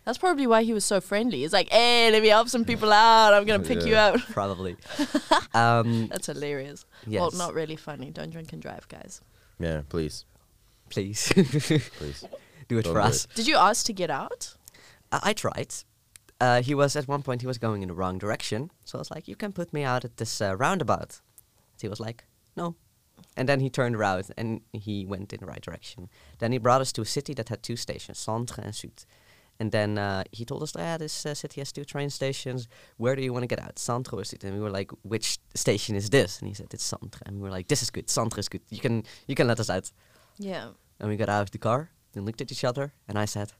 [0.05, 1.39] That's probably why he was so friendly.
[1.41, 3.33] He's like, hey, let me help some people out.
[3.33, 4.07] I'm going to pick you Yeah.
[4.13, 4.19] out.
[4.31, 4.77] Probably.
[5.53, 6.85] um, That's hilarious.
[7.07, 7.19] yes.
[7.19, 8.11] Well, not really funny.
[8.11, 9.19] Don't drink and drive, guys.
[9.59, 10.25] Yeah, please,
[10.89, 11.31] Please.
[11.97, 12.23] please.
[12.69, 13.27] do it Don't for do us.
[13.35, 14.55] Did you ask to get out?
[15.23, 15.73] I, I tried.
[16.41, 18.99] Uh, he was at one point he was going in the wrong direction, so I
[18.99, 21.21] was like, "You can put me out at this uh, roundabout."
[21.81, 22.25] He was like,
[22.57, 22.75] "No,"
[23.37, 26.09] and then he turned around and he went in the right direction.
[26.39, 29.05] Then he brought us to a city that had two stations, Centre and Sud.
[29.57, 32.67] And then uh, he told us, "Yeah, this uh, city has two train stations.
[32.97, 35.39] Where do you want to get out, Centre or Sud?" And we were like, "Which
[35.53, 38.09] station is this?" And he said, "It's Centre." And we were like, "This is good.
[38.09, 38.61] Centre is good.
[38.69, 39.91] You can you can let us out."
[40.37, 40.71] Yeah.
[40.99, 43.53] And we got out of the car and looked at each other, and I said,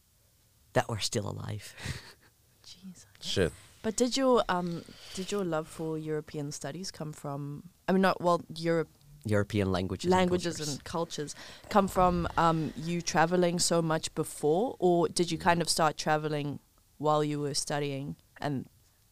[0.76, 1.66] "That we're still alive."
[2.70, 3.06] Jeez.
[3.22, 3.52] Shit.
[3.82, 4.84] But did your um
[5.18, 7.64] did your love for European studies come from?
[7.88, 8.90] I mean, not well, Europe
[9.26, 10.10] European languages.
[10.12, 11.36] languages and, and cultures
[11.70, 16.60] come from um you traveling so much before, or did you kind of start traveling
[16.98, 18.66] while you were studying and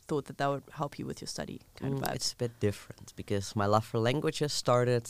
[0.07, 2.15] thought that that would help you with your study kind Mm, of vibe?
[2.15, 5.05] It's a bit different because my love for languages started.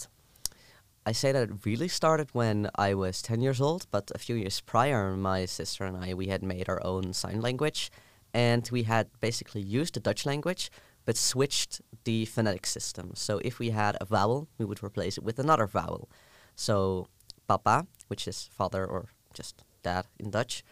[1.06, 4.36] I say that it really started when I was 10 years old, but a few
[4.36, 7.92] years prior, my sister and I, we had made our own sign language
[8.34, 10.72] and we had basically used the Dutch language
[11.06, 13.12] but switched the phonetic system.
[13.16, 16.10] So if we had a vowel, we would replace it with another vowel.
[16.56, 17.08] So
[17.48, 20.64] papa, which is father or just dad in Dutch,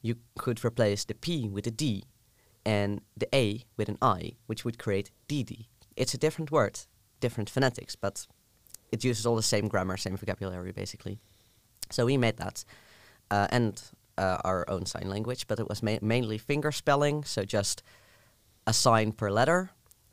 [0.00, 2.04] you could replace the P with a D
[2.64, 5.66] and the A with an I, which would create DD.
[5.96, 6.80] It's a different word,
[7.20, 8.26] different phonetics, but
[8.92, 11.18] it uses all the same grammar, same vocabulary, basically.
[11.90, 12.64] So we made that,
[13.30, 13.82] uh, and
[14.16, 17.82] uh, our own sign language, but it was ma- mainly finger spelling, so just
[18.66, 19.70] a sign per letter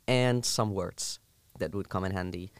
[0.08, 1.20] and some words
[1.60, 2.52] that would come in handy.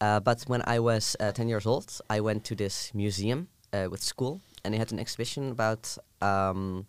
[0.00, 3.88] Uh, but when I was uh, 10 years old, I went to this museum uh,
[3.90, 6.86] with school, and they had an exhibition about um,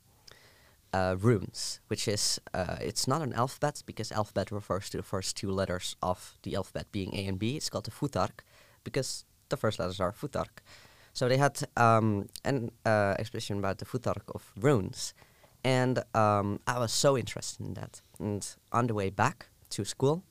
[0.93, 2.39] uh, runes, which is
[2.81, 6.91] it's not an alphabet because alphabet refers to the first two letters of the alphabet
[6.91, 7.55] being A and B.
[7.55, 8.41] It's called the futhark
[8.89, 10.62] because the first letters are futhark.
[11.13, 15.13] So they had um, an uh, exhibition about the futhark of runes,
[15.63, 18.02] and um, I was so interested in that.
[18.19, 20.23] And on the way back to school,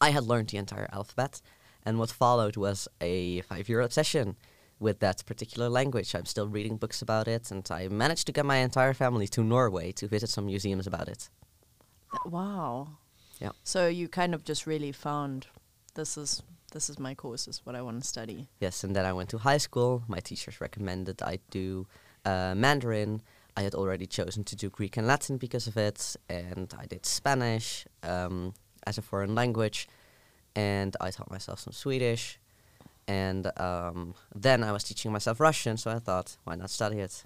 [0.00, 1.40] I had learned the entire alphabet,
[1.84, 4.36] and what followed was a five-year obsession
[4.80, 6.14] with that particular language.
[6.14, 9.42] I'm still reading books about it, and I managed to get my entire family to
[9.42, 11.30] Norway to visit some museums about it.
[12.26, 12.88] Wow.
[13.40, 13.52] Yeah.
[13.62, 15.46] So you kind of just really found
[15.94, 16.42] this is
[16.74, 18.48] this is my course, is what I want to study.
[18.60, 20.02] Yes, and then I went to high school.
[20.08, 21.86] My teachers recommended I do
[22.24, 23.22] uh, Mandarin.
[23.56, 27.06] I had already chosen to do Greek and Latin because of it, and I did
[27.06, 28.52] Spanish um,
[28.86, 29.88] as a foreign language,
[30.56, 32.38] and I taught myself some Swedish,
[33.06, 35.76] and um, then I was teaching myself Russian.
[35.76, 37.24] So I thought, why not study it?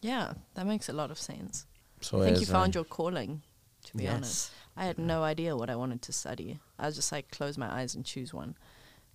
[0.00, 1.66] Yeah, that makes a lot of sense.
[2.00, 3.42] So I think you found your calling.
[3.86, 6.60] To be honest, I had no idea what I wanted to study.
[6.78, 8.54] I was just like close my eyes and choose one.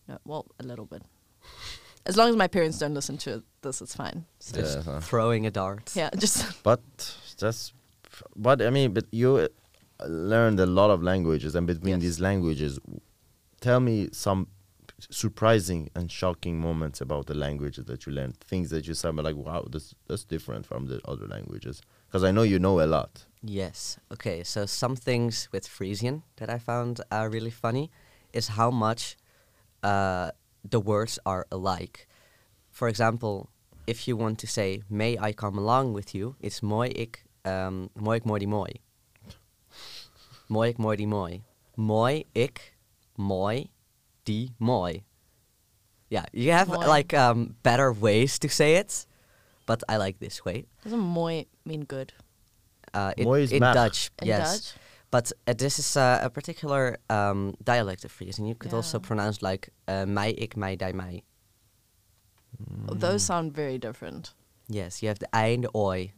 [0.08, 1.04] No, well, a little bit.
[2.06, 4.26] As long as my parents don't listen to this, it's fine.
[4.40, 5.00] So, Yeah, huh.
[5.00, 5.92] Throwing a dart.
[5.96, 6.82] yeah, just But
[7.40, 7.72] that's,
[8.36, 9.48] but I mean, but you uh,
[10.06, 12.02] learned a lot of languages, and between Yes.
[12.02, 12.78] these languages,
[13.62, 14.48] tell me some
[15.10, 18.38] surprising and shocking moments about the languages that you learned.
[18.42, 21.82] Things that you said, like, wow, this that's different from the other languages.
[22.14, 23.26] Because I know you know a lot.
[23.42, 23.98] Yes.
[24.12, 24.44] Okay.
[24.44, 27.90] So some things with Frisian that I found uh, really funny
[28.34, 29.18] is how much
[29.82, 30.30] uh,
[30.64, 32.08] the words are alike.
[32.70, 33.50] For example,
[33.88, 37.90] if you want to say "May I come along with you," it's mooi ik, um,
[37.96, 38.74] mooi ik mooi die mooi.
[40.50, 41.42] Mooi ik mooi die mooi.
[41.76, 42.76] Mooi ik,
[43.18, 43.72] mooi
[44.24, 45.04] die mooi.
[46.10, 46.86] Yeah, you have Mooi.
[46.88, 49.08] like um, better ways to say it,
[49.66, 50.66] but I like this way.
[50.84, 52.14] doesn't mooi mean good
[52.96, 53.74] Uh, in, Mooi is in mag.
[53.74, 54.54] Dutch, in yes.
[54.54, 54.76] Dutch?
[55.10, 59.00] But uh, this is uh, a particular um, dialect of Fries, and you could also
[59.00, 61.24] pronounce like uh, mij, ik, mij, die, mij.
[63.00, 64.36] Those sound very different.
[64.68, 66.14] Yes, you have the ei and the oi.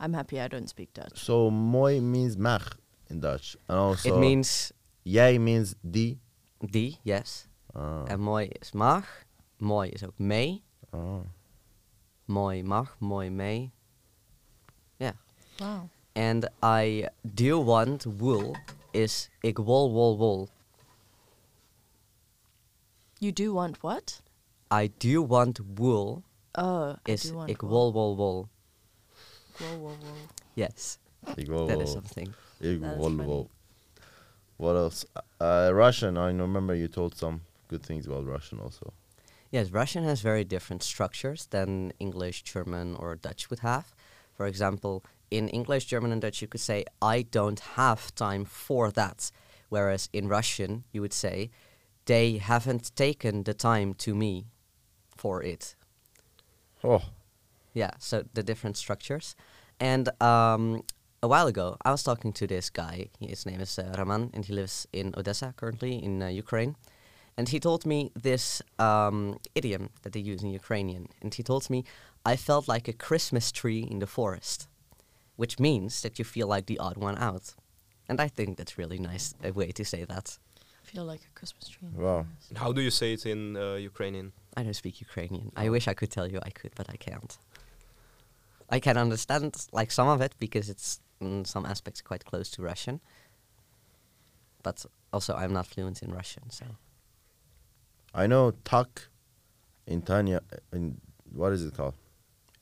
[0.00, 1.18] I'm happy I don't speak Dutch.
[1.18, 2.62] So mooi means mag
[3.10, 6.18] in Dutch, and also it means jij means die.
[6.70, 7.48] die, yes.
[7.74, 9.04] Ah, En mooi is mag.
[9.58, 10.62] Mooi is ook mee.
[10.92, 11.20] ah.
[12.26, 13.70] Mooi mag, mooi mee.
[15.60, 15.88] Wow.
[16.14, 18.56] And I do want wool
[18.92, 20.48] is ik wol, wol, wol.
[23.20, 24.20] You do want what?
[24.70, 26.22] I do want wool
[26.54, 27.92] Oh, I is do want ik wool.
[27.92, 28.48] wol, wol, wol.
[29.58, 30.16] Whoa, whoa, whoa.
[30.54, 30.98] Yes,
[31.36, 32.28] Ik wil that is wel- something.
[32.60, 33.26] ik That's wil funny.
[33.26, 33.48] wel.
[34.56, 35.06] What else?
[35.40, 36.16] Uh, Russian.
[36.18, 38.92] I remember you told some good things about Russian also.
[39.50, 43.94] Yes, Russian has very different structures than English, German, or Dutch would have.
[44.34, 48.90] For example, in English, German, and Dutch, you could say, I don't have time for
[48.92, 49.30] that.
[49.68, 51.50] Whereas in Russian, you would say,
[52.06, 54.46] they haven't taken the time to me
[55.16, 55.74] for it.
[56.84, 57.02] Oh,
[57.74, 59.34] Yeah, so the different structures.
[59.80, 60.82] And um,
[61.22, 63.08] a while ago, I was talking to this guy.
[63.20, 66.76] His name is uh, Raman, and he lives in Odessa currently in uh, Ukraine.
[67.38, 71.08] And he told me this um, idiom that they use in Ukrainian.
[71.22, 71.84] And he told me,
[72.24, 74.68] I felt like a Christmas tree in the forest,
[75.36, 77.54] which means that you feel like the odd one out.
[78.08, 80.38] And I think that's really nice a way to say that.
[80.82, 81.88] I feel like a Christmas tree.
[81.92, 82.24] in Wow.
[82.24, 82.56] forest.
[82.56, 84.32] How do you say it in uh, Ukrainian?
[84.56, 85.52] I don't speak Ukrainian.
[85.56, 87.36] I wish I could tell you I could, but I can't.
[88.70, 92.62] I can understand like some of it because it's in some aspects quite close to
[92.62, 93.00] Russian.
[94.62, 96.64] But also I'm not fluent in Russian, so
[98.16, 99.12] I know tak
[99.86, 100.40] in Tanya.
[100.72, 101.94] In what is it called?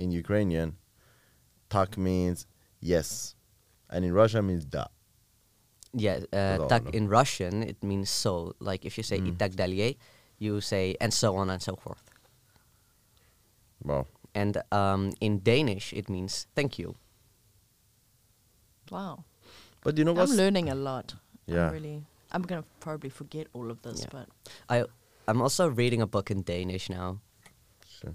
[0.02, 0.74] In Ukrainian,
[1.70, 2.46] tak means
[2.82, 3.38] yes,
[3.88, 4.90] and in Russian means da.
[5.94, 8.58] yeah, uh, all, tak in Russian it means so.
[8.58, 9.30] Like if you say Mm.
[9.30, 9.94] i tak dalej,
[10.42, 12.02] you say and so on and so forth.
[13.86, 14.10] Wow.
[14.34, 16.98] And um, in Danish it means thank you.
[18.90, 19.22] Wow.
[19.86, 20.28] But you know what?
[20.28, 21.14] I'm learning a lot.
[21.46, 21.70] Yeah.
[21.70, 22.02] I'm really.
[22.34, 24.10] I'm gonna probably forget all of this, Yeah.
[24.10, 24.26] but
[24.66, 24.90] I
[25.26, 27.20] I'm also reading a book in Danish now.
[28.00, 28.14] Sure.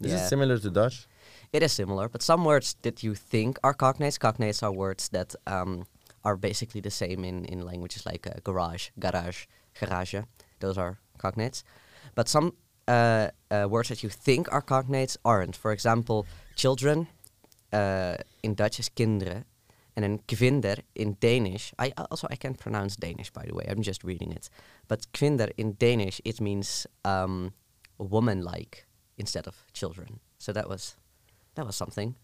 [0.00, 0.24] Is Yeah.
[0.24, 1.06] it similar to Dutch?
[1.52, 5.34] It is similar, but some words that you think are cognates, cognates are words that
[5.46, 5.84] um,
[6.24, 9.46] are basically the same in, in languages like uh, garage, garage,
[9.80, 10.14] garage.
[10.60, 11.62] Those are cognates.
[12.14, 12.52] But some
[12.88, 15.56] uh, uh, words that you think are cognates aren't.
[15.56, 17.08] For example, children
[17.72, 19.44] uh, in Dutch is kinderen.
[19.94, 23.64] And then kvinder in Danish, I also I can't pronounce Danish by the way.
[23.68, 24.48] I'm just reading it.
[24.88, 27.52] But kvinder in Danish it means um,
[27.98, 28.86] woman-like
[29.18, 30.20] instead of children.
[30.38, 30.96] So that was
[31.54, 32.14] that was something.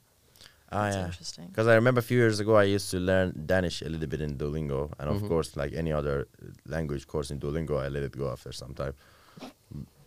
[0.70, 1.04] Ah, that's yeah.
[1.06, 1.46] interesting.
[1.48, 4.20] Because I remember a few years ago, I used to learn Danish a little bit
[4.20, 5.28] in Duolingo, and of Mhm.
[5.28, 8.74] course, like any other uh, language course in Duolingo, I let it go after some
[8.74, 8.94] time.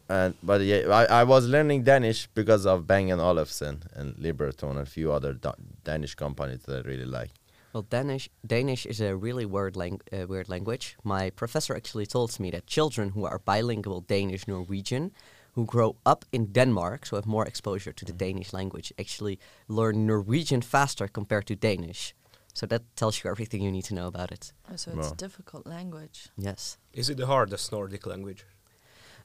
[0.10, 4.72] And but yeah, I, I was learning Danish because of Bang and Olufsen and Libratone
[4.72, 7.32] and a few other da- Danish companies that I really like.
[7.74, 10.96] Well, Danish Danish is a really weird lang- uh, weird language.
[11.04, 15.12] My professor actually told me that children who are bilingual Danish Norwegian,
[15.56, 20.06] who grow up in Denmark, so have more exposure to the Danish language, actually learn
[20.06, 22.14] Norwegian faster compared to Danish.
[22.54, 24.54] So that tells you everything you need to know about it.
[24.70, 25.14] Oh, so it's Wow.
[25.14, 26.30] a difficult language.
[26.38, 26.78] Yes.
[26.94, 28.46] Is it the hardest Nordic language?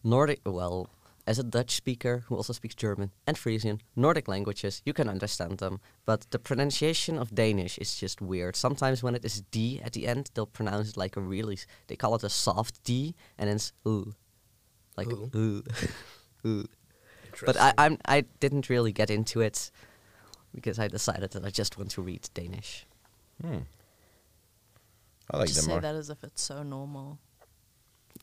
[0.05, 0.89] Nordic, well,
[1.27, 5.59] as a Dutch speaker who also speaks German and Frisian, Nordic languages, you can understand
[5.59, 5.81] them.
[6.05, 8.55] But the pronunciation of Danish is just weird.
[8.55, 11.59] Sometimes when it is D at the end, they'll pronounce it like a really,
[11.89, 14.15] they call it a soft D, and then it's ooh.
[14.97, 15.31] Like Ooh.
[15.35, 15.63] ooh.
[16.47, 16.65] ooh.
[17.45, 19.71] But I, I'm, I didn't really get into it
[20.55, 22.87] because I decided that I just want to read Danish.
[23.43, 23.59] Hmm.
[25.31, 27.19] I like just say that as if it's so normal.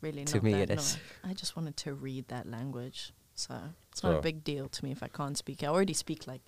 [0.04, 0.98] Really, To not me that it is.
[1.24, 3.56] I just wanted to read that language, so
[3.92, 4.20] it's not Oh.
[4.20, 5.64] a big deal to me if I can't speak.
[5.64, 6.42] I already speak like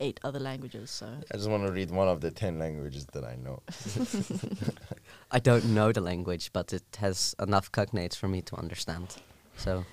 [0.00, 3.24] eight other languages, so I just want to read one of the ten languages that
[3.24, 3.62] I know.
[5.30, 9.16] I don't know the language, but it has enough cognates for me to understand.
[9.56, 9.84] So,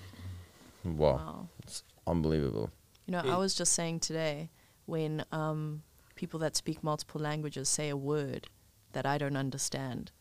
[0.84, 1.48] Wow, wow.
[1.64, 2.70] it's unbelievable.
[3.06, 4.50] You know, I was just saying today
[4.86, 5.84] when um,
[6.16, 8.48] people that speak multiple languages say a word
[8.94, 10.12] that I don't understand,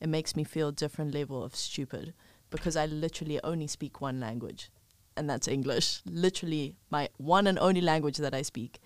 [0.00, 2.14] it makes me feel a different level of stupid
[2.50, 4.70] because I literally only speak one language,
[5.16, 6.00] and that's English.
[6.04, 8.80] Literally, my one and only language that I speak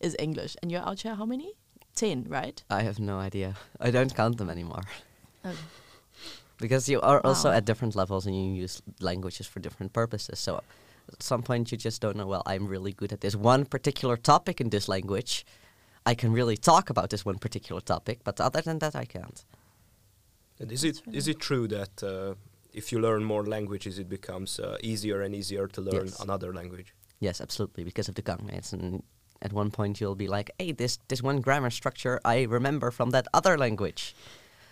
[0.00, 0.56] is English.
[0.62, 1.52] And you're out here, how many?
[1.94, 2.62] Ten, right?
[2.70, 3.54] I have no idea.
[3.80, 4.82] I don't count them anymore.
[5.44, 5.54] Oh.
[6.58, 10.38] Because you are also at different levels and you use languages for different purposes.
[10.38, 10.62] So
[11.12, 14.16] at some point you just don't know, well, I'm really good at this one particular
[14.16, 15.44] topic in this language.
[16.06, 19.44] I can really talk about this one particular topic, but other than that, I can't.
[20.60, 22.34] And is it That's is it true that uh,
[22.74, 26.20] if you learn more languages, it becomes uh, easier and easier to learn Yes.
[26.20, 26.94] another language?
[27.20, 28.72] Yes, absolutely, because of the cognates.
[28.72, 29.02] And
[29.42, 33.10] at one point you'll be like, hey, this, this one grammar structure I remember from
[33.10, 34.14] that other language.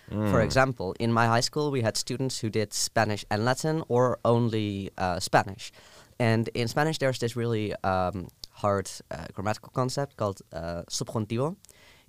[0.08, 0.44] For Mm.
[0.44, 4.90] example, in my high school, we had students who did Spanish and Latin or only
[4.98, 5.72] uh, Spanish.
[6.18, 11.56] And in Spanish, there's this really um, hard uh, grammatical concept called uh, subjuntivo.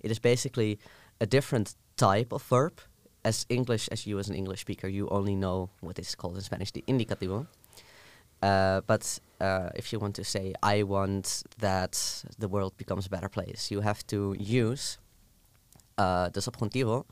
[0.00, 0.78] It is basically
[1.20, 2.72] a different type of verb.
[3.24, 6.42] As English, as you as an English speaker, you only know what is called in
[6.42, 7.46] Spanish the indicativo.
[8.42, 13.08] Uh, but uh, if you want to say, I want that the world becomes a
[13.08, 14.98] better place, you have to use
[15.96, 17.04] uh, the subjuntivo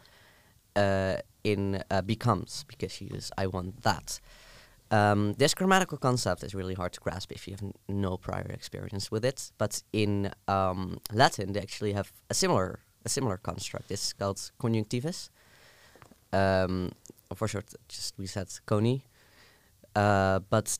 [0.77, 4.21] uh, in uh, becomes because you use I want that.
[4.91, 9.11] Um, this grammatical concept is really hard to grasp if you have no prior experience
[9.11, 9.51] with it.
[9.57, 13.91] But in um, Latin, they actually have a similar a similar construct.
[13.91, 15.31] It's called conjunctivus.
[16.33, 16.93] Um,
[17.35, 19.05] for short, just we said coni.
[19.97, 20.79] Uh, but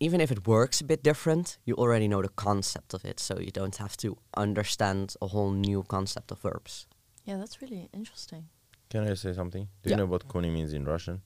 [0.00, 3.38] even if it works a bit different, you already know the concept of it, so
[3.38, 6.86] you don't have to understand a whole new concept of verbs.
[7.24, 8.48] Yeah, that's really interesting.
[8.90, 9.68] Can I say something?
[9.82, 9.96] Do Yeah.
[9.96, 11.20] you know what koni means in Russian?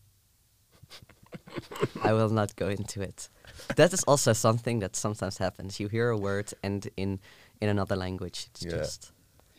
[2.03, 3.29] I will not go into it.
[3.77, 5.79] That is also something that sometimes happens.
[5.81, 7.21] You hear a word and in
[7.61, 8.79] in another language, it's Yeah.
[8.79, 9.13] just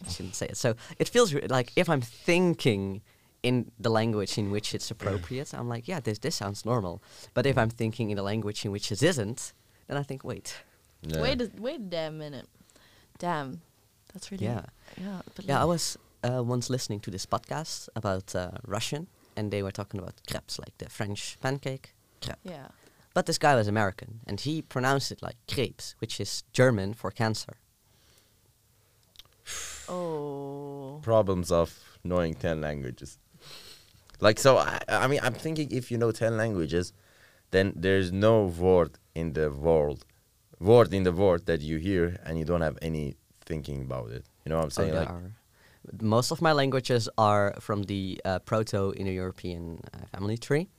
[0.06, 0.58] you shouldn't say it.
[0.58, 3.02] So it feels re- like if I'm thinking
[3.44, 7.02] in the language in which it's appropriate, I'm like, yeah, this this sounds normal.
[7.34, 9.54] But if I'm thinking in a language in which it isn't,
[9.88, 10.64] then I think, wait,
[11.02, 11.22] Yeah.
[11.22, 12.48] Wait, a, wait a damn minute.
[13.20, 13.62] Damn,
[14.14, 14.66] that's really Yeah.
[14.98, 15.22] yeah.
[15.42, 15.62] Yeah.
[15.62, 20.00] I was uh, once listening to this podcast about uh, Russian, and they were talking
[20.00, 22.40] about crepes, like the French pancake crepe.
[22.44, 22.68] yeah.
[23.14, 27.12] But this guy was American, and he pronounced it like crepes, which is German for
[27.12, 27.58] cancer.
[29.90, 31.00] Oh.
[31.04, 33.20] Problems of knowing 10 languages.
[34.24, 36.94] Like, so, I, I mean, I'm thinking if you know 10 languages,
[37.52, 40.06] then there's no word in the world,
[40.62, 43.16] word in the word that you hear and you don't have any
[43.46, 44.24] thinking about it.
[44.46, 44.92] You know what I'm Oh, saying?
[44.92, 45.32] there like, are.
[46.02, 50.70] Most of my languages are from the uh, Proto-Indo-European uh, family tree.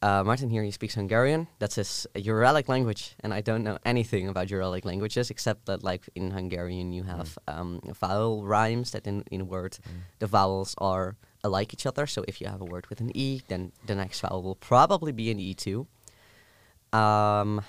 [0.00, 1.48] Uh, Martin here, he speaks Hungarian.
[1.58, 6.08] That's his Uralic language, and I don't know anything about Uralic languages except that, like
[6.14, 9.78] in Hungarian, you have um, vowel rhymes that in in word,
[10.18, 11.14] the vowels are
[11.44, 12.06] alike each other.
[12.06, 15.12] So if you have a word with an e, then the next vowel will probably
[15.12, 15.86] be an e too.
[16.92, 17.62] Um,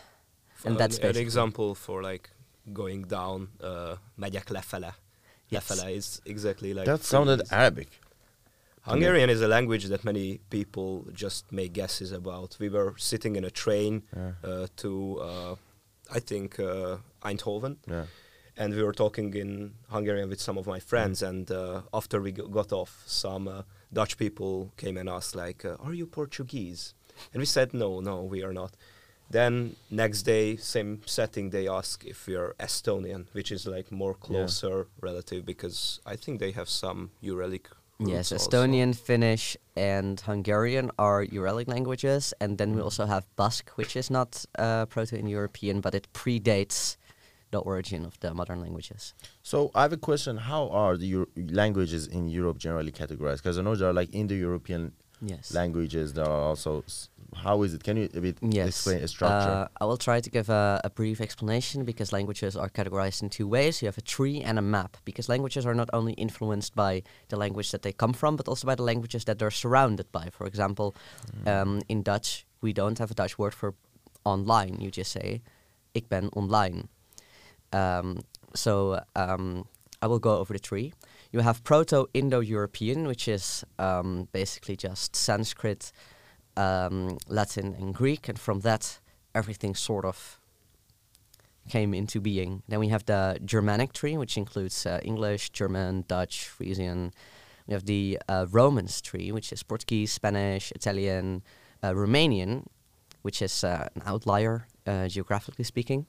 [0.66, 2.30] and that's an basically- example for like
[2.72, 3.50] going down.
[3.62, 4.94] Uh, megyek lefele.
[5.50, 5.70] Yes.
[5.70, 6.86] Lefele is exactly like.
[6.86, 7.52] that sounded freeze.
[7.52, 7.90] Arabic.
[8.84, 12.58] Hungarian is a language that many people just make guesses about.
[12.60, 14.32] We were sitting in a train Yeah.
[14.44, 15.56] uh, to, uh,
[16.12, 18.06] I think, uh, Eindhoven, Yeah.
[18.58, 21.22] And we were talking in Hungarian with some of my friends.
[21.24, 25.78] And uh, after we got off, some uh, Dutch people came and asked, like, uh,
[25.86, 26.94] "Are you Portuguese?"
[27.34, 28.76] And we said, "No, no, we are not."
[29.30, 34.14] Then next day, same setting, they ask if we are Estonian, which is like more
[34.14, 37.66] closer relative because I think they have some Uralic.
[38.00, 38.50] Yes, roots also.
[38.68, 42.84] Estonian, Finnish, and Hungarian are Uralic languages, and then we Mm.
[42.86, 46.98] also have Basque, which is not uh, Proto-Indo-European, but it predates
[47.54, 49.14] the origin of the modern languages.
[49.44, 50.38] So I have a question.
[50.38, 51.30] How are the Euro-
[51.64, 53.38] languages in Europe generally categorized?
[53.44, 54.92] Because I know there are like Indo-European
[55.26, 55.52] Yes.
[55.54, 56.12] languages.
[56.14, 56.82] There are also.
[56.86, 57.10] s-
[57.46, 57.82] How is it?
[57.84, 58.68] Can you a bit Yes.
[58.68, 59.52] explain a structure?
[59.52, 63.30] Uh, I will try to give a, a brief explanation because languages are categorized in
[63.30, 63.82] two ways.
[63.82, 67.38] You have a tree and a map because languages are not only influenced by the
[67.38, 70.30] language that they come from, but also by the languages that they're surrounded by.
[70.32, 70.94] For example,
[71.48, 73.74] um, in Dutch, we don't have a Dutch word for
[74.24, 74.78] online.
[74.82, 75.42] You just say,
[75.94, 76.88] ik ben online.
[77.74, 78.22] Um,
[78.54, 79.68] so um,
[80.02, 80.94] I will go over the tree.
[81.32, 85.92] You have Proto-Indo-European, which is um, basically just Sanskrit,
[86.56, 89.00] um, Latin, and Greek, and from that
[89.34, 90.40] everything sort of
[91.70, 92.62] came into being.
[92.68, 97.14] Then we have the Germanic tree, which includes uh, English, German, Dutch, Frisian.
[97.68, 101.42] We have the uh, Romance tree, which is Portuguese, Spanish, Italian,
[101.82, 102.66] uh, Romanian,
[103.22, 106.06] which is uh, an outlier uh, geographically speaking.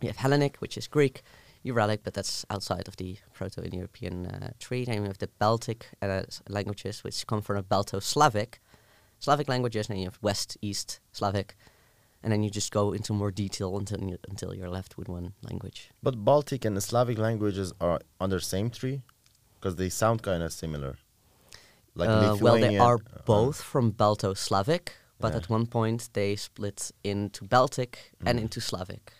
[0.00, 1.22] We have Hellenic, which is Greek,
[1.64, 4.84] Uralic, but that's outside of the Proto-Indo-European uh, tree.
[4.84, 8.60] Then we have the Baltic uh, languages, which come from a Balto-Slavic.
[9.18, 11.54] Slavic languages, and then you have West, East, Slavic,
[12.22, 15.34] and then you just go into more detail until you, until you're left with one
[15.42, 15.90] language.
[16.02, 19.02] But Baltic and Slavic languages are under the same tree,
[19.56, 20.96] because they sound kind of similar.
[21.94, 25.38] Like Uh, well, they are uh, both from Balto-Slavic, but Yeah.
[25.38, 28.42] at one point they split into Baltic and Mm.
[28.42, 29.12] into Slavic.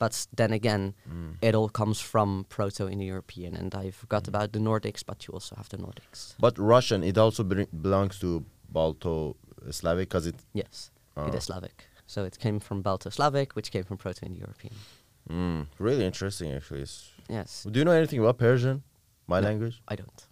[0.00, 1.36] But then again, Mm.
[1.42, 5.68] it all comes from Proto-Indo-European, and I forgot about the Nordics, but you also have
[5.68, 6.34] the Nordics.
[6.40, 9.36] But Russian, it also belongs to Balto
[9.70, 10.36] Slavic, because it.
[10.54, 11.84] Yes, uh, it is Slavic.
[12.06, 14.74] So it came from Balto-Slavic, which came from Proto-Indo-European.
[15.28, 16.82] Mm, really interesting, actually.
[16.82, 18.82] It's- Yes, Do you know anything about Persian,
[19.28, 19.48] my No.
[19.48, 19.82] language?
[19.86, 20.26] I don't.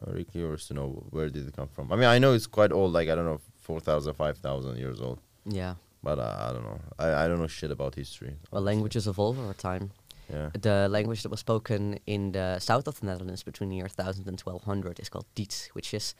[0.00, 1.92] I'm really curious to know where did it come from.
[1.92, 5.18] I mean, I know it's quite old, like I don't know, 4,000, 5,000 years old.
[5.44, 5.74] Yeah.
[6.08, 6.80] But uh, I don't know.
[6.98, 8.32] I, I don't know shit about history.
[8.50, 9.90] Well, languages evolve over time.
[10.32, 10.50] Yeah.
[10.62, 14.26] The language that was spoken in the south of the Netherlands between the year 1000
[14.28, 16.14] and 1200 is called Diets, which is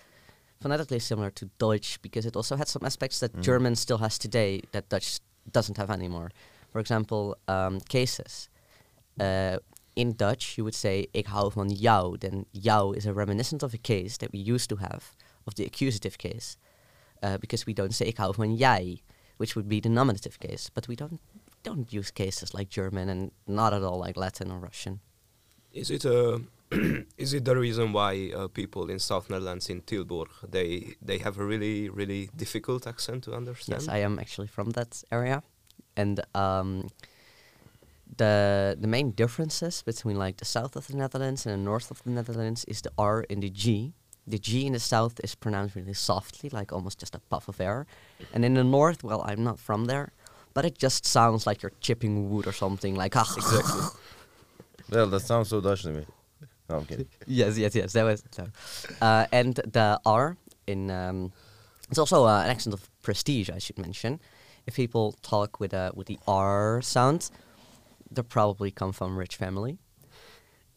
[0.60, 3.42] phonetically similar to Deutsch because it also had some aspects that Mm.
[3.42, 5.20] German still has today that Dutch
[5.52, 6.30] doesn't have anymore.
[6.72, 8.48] For example, um, cases.
[9.20, 9.56] Uh,
[9.96, 13.74] in Dutch, you would say "ik hou van jou." Then "jou" is a reminiscent of
[13.74, 15.02] a case that we used to have
[15.46, 16.56] of the accusative case.
[17.22, 19.02] uh, because we don't say ik hou van jij,
[19.38, 20.70] which would be the nominative case.
[20.72, 21.20] But we don't
[21.62, 25.00] don't use cases like German and not at all like Latin or Russian.
[25.72, 26.40] Is it a
[27.16, 31.38] is it the reason why uh, people in South Netherlands in Tilburg they they have
[31.38, 33.82] a really really difficult accent to understand?
[33.82, 35.42] Yes, I am actually from that area,
[35.96, 36.88] and um,
[38.16, 42.02] the the main differences between like the south of the Netherlands and the north of
[42.02, 43.94] the Netherlands is the R and the G.
[44.28, 47.60] The G in the south is pronounced really softly, like almost just a puff of
[47.60, 47.86] air,
[48.32, 50.12] and in the north, well, I'm not from there,
[50.54, 53.34] but it just sounds like you're chipping wood or something, like ah.
[53.36, 53.82] Exactly.
[54.90, 56.06] Well, that sounds so Dutch to me.
[56.68, 57.08] No, I'm kidding.
[57.26, 57.92] yes, yes, yes.
[57.92, 58.46] That was so.
[59.02, 61.32] Uh, and the R in um,
[61.90, 63.50] it's also uh, an accent of prestige.
[63.50, 64.20] I should mention.
[64.66, 67.30] If people talk with uh, with the R sound,
[68.10, 69.78] they probably come from rich family.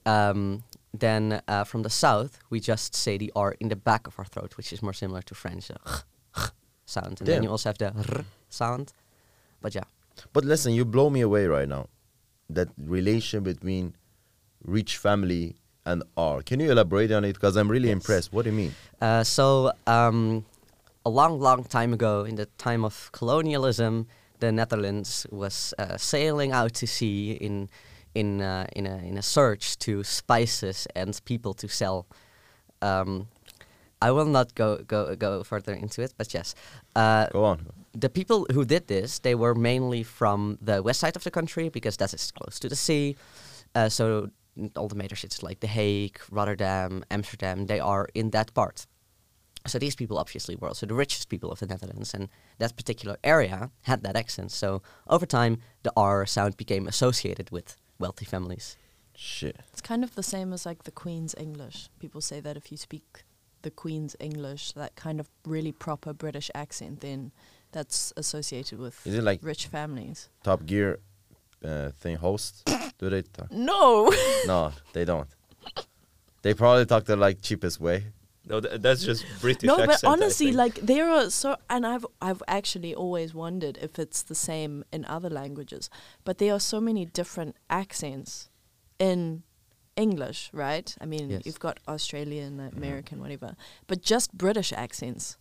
[0.06, 0.64] Um,
[0.94, 4.26] then uh, from the south, we just say the R in the back of our
[4.26, 6.48] throat, which is more similar to French uh,
[6.86, 7.20] sound.
[7.22, 8.94] And then you also have the R sound.
[9.62, 9.84] But yeah,
[10.34, 11.88] But listen, you blow me away right now.
[12.50, 13.94] That relation between
[14.66, 16.42] rich family and R.
[16.44, 17.34] Can you elaborate on it?
[17.34, 17.94] Because I'm really Yes.
[17.98, 18.34] impressed.
[18.34, 18.76] What do you mean?
[19.02, 20.46] Uh, so, um,
[21.06, 24.06] a long, long time ago, in the time of colonialism,
[24.40, 27.70] the Netherlands was uh, sailing out to sea in
[28.14, 32.06] in uh, in a in a search to spices and people to sell.
[32.82, 33.28] Um,
[34.02, 36.56] I will not go go go further into it, but yes,
[36.96, 37.68] uh, Go on.
[37.94, 41.70] the people who did this, they were mainly from the west side of the country
[41.70, 43.16] because that is close to the sea.
[43.76, 44.30] Uh, so
[44.76, 48.88] all the major cities like The Hague, Rotterdam, Amsterdam, they are in that part.
[49.68, 53.18] So these people obviously were also the richest people of the Netherlands, and that particular
[53.24, 54.52] area had that accent.
[54.52, 58.78] So over time, the R sound became associated with wealthy families.
[59.16, 59.58] Shit.
[59.72, 61.90] It's kind of the same as like the Queen's English.
[62.00, 63.24] People say that if you speak
[63.62, 67.32] the Queen's English, that kind of really proper British accent, then
[67.72, 70.30] that's associated with Is it like rich families.
[70.44, 71.00] Top Gear
[71.64, 72.70] uh, thing host?
[72.98, 73.52] do they talk?
[73.52, 74.12] No.
[74.46, 75.30] No, they don't.
[76.42, 78.06] They probably talk the like cheapest way.
[78.46, 80.02] No, th- that's just British no, accent.
[80.02, 84.36] but honestly, like there are so, and I've I've actually always wondered if it's the
[84.36, 85.90] same in other languages.
[86.24, 88.50] But there are so many different accents
[88.98, 89.44] in
[89.96, 90.96] English, right?
[91.00, 91.42] I mean, Yes.
[91.46, 92.78] you've got Australian, mm-hmm.
[92.78, 93.56] American, whatever,
[93.88, 95.38] but just British accents,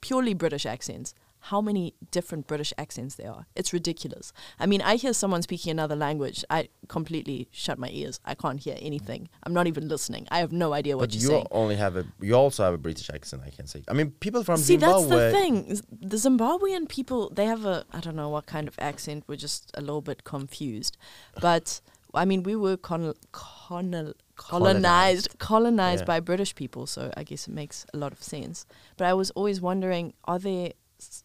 [0.00, 1.14] purely British accents.
[1.50, 3.46] How many different British accents there are?
[3.54, 4.32] It's ridiculous.
[4.58, 8.18] I mean, I hear someone speaking another language, I completely shut my ears.
[8.24, 9.28] I can't hear anything.
[9.44, 10.26] I'm not even listening.
[10.30, 11.46] I have no idea what but you're you saying.
[11.52, 12.04] only have a.
[12.20, 13.42] You also have a British accent.
[13.46, 13.82] I can say.
[13.88, 15.08] I mean, people from See, Zimbabwe.
[15.08, 15.80] that's the thing.
[16.14, 19.24] The Zimbabwean people, they have a, I don't know what kind of accent.
[19.28, 20.96] We're just a little bit confused.
[21.40, 21.80] But,
[22.14, 26.06] I mean, we were con- con- colonized, colonized Yeah.
[26.06, 28.66] by British people, so I guess it makes a lot of sense.
[28.96, 31.24] But I was always wondering, are there s-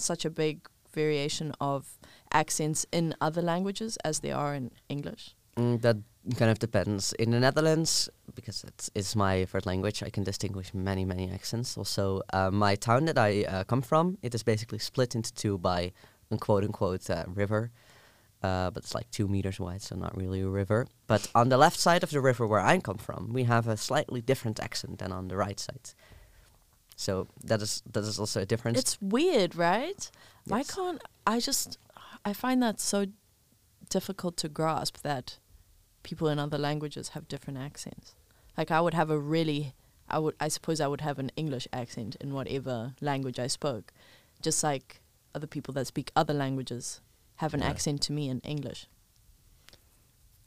[0.00, 1.98] such a big variation of
[2.32, 5.34] accents in other languages as there are in English?
[5.56, 5.96] Mm, that
[6.36, 7.12] kind of depends.
[7.14, 11.76] In the Netherlands, because it's, it's my first language, I can distinguish many, many accents.
[11.76, 15.58] Also, uh, my town that I uh, come from, it is basically split into two
[15.58, 15.92] by
[16.30, 17.70] a quote unquote uh, river.
[18.40, 20.86] Uh, but it's like two meters wide, so not really a river.
[21.08, 23.76] But on the left side of the river where I come from, we have a
[23.76, 25.90] slightly different accent than on the right side.
[27.00, 28.76] So that is that is also a difference.
[28.76, 30.10] It's weird, right?
[30.48, 30.74] Why Yes.
[30.74, 31.78] can't I just?
[32.24, 33.06] I find that so
[33.88, 35.38] difficult to grasp that
[36.02, 38.16] people in other languages have different accents.
[38.56, 39.74] Like I would have a really,
[40.08, 43.92] I would, I suppose I would have an English accent in whatever language I spoke,
[44.42, 45.00] just like
[45.36, 47.00] other people that speak other languages
[47.36, 47.70] have an Yeah.
[47.70, 48.88] accent to me in English.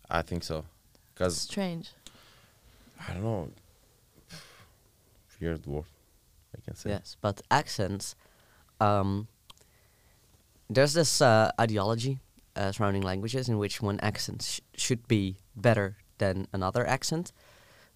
[0.09, 0.65] I think so.
[1.13, 1.93] Because Strange.
[3.07, 3.51] I don't know.
[5.39, 5.85] Weird word.
[6.65, 6.89] Can say.
[6.89, 8.15] Yes, but accents.
[8.79, 9.27] Um,
[10.69, 12.19] there's this uh, ideology
[12.55, 17.31] uh, surrounding languages in which one accent sh- should be better than another accent,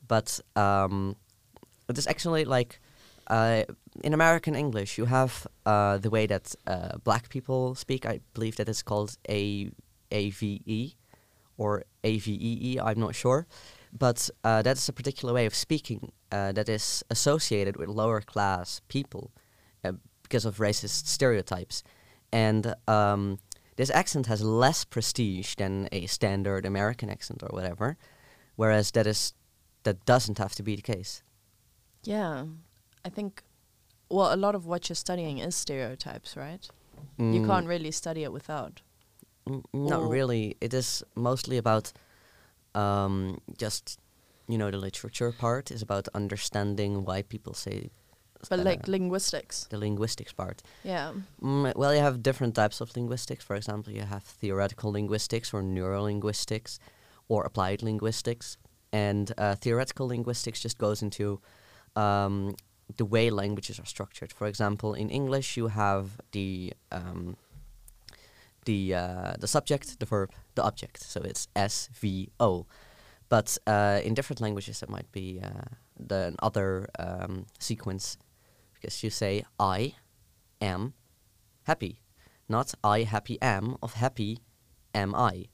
[0.07, 1.15] but um,
[1.87, 2.79] it is actually like
[3.27, 3.63] uh,
[4.03, 8.05] in American English you have uh, the way that uh, black people speak.
[8.05, 9.71] I believe that it's called a
[10.11, 10.93] A V E
[11.57, 12.79] or A V E E.
[12.79, 13.47] I'm not sure,
[13.97, 18.21] but uh, that is a particular way of speaking uh, that is associated with lower
[18.21, 19.31] class people
[19.83, 19.93] uh,
[20.23, 21.83] because of racist stereotypes,
[22.31, 23.39] and um,
[23.77, 27.97] this accent has less prestige than a standard American accent or whatever,
[28.55, 29.33] whereas that is
[29.83, 31.23] that doesn't have to be the case.
[32.03, 32.45] Yeah,
[33.05, 33.43] I think.
[34.09, 36.69] Well, a lot of what you're studying is stereotypes, right?
[37.17, 38.81] You Mm, can't really study it without.
[39.47, 40.55] Mm, Not really.
[40.61, 41.91] It is mostly about
[42.75, 43.99] um, just,
[44.47, 47.89] you know, the literature part is about understanding why people say
[48.49, 49.67] But uh, like linguistics.
[49.69, 50.61] the linguistics part.
[50.83, 51.13] Yeah.
[51.41, 53.43] Mm, well, you have different types of linguistics.
[53.43, 56.79] For example, you have theoretical linguistics or neurolinguistics
[57.27, 58.57] or applied linguistics.
[58.91, 61.41] And uh, theoretical linguistics just goes into
[61.95, 62.55] um,
[62.97, 64.31] the way languages are structured.
[64.31, 67.35] For example, in English, you have the um,
[68.65, 71.03] the uh, the subject, the verb, the object.
[71.03, 72.65] So it's S V O.
[73.29, 78.17] But uh, in different languages, it might be uh, the other um, sequence
[78.73, 79.95] because you say I
[80.61, 80.93] am
[81.63, 82.01] happy,
[82.47, 84.39] not I happy am of happy
[84.93, 85.45] am I.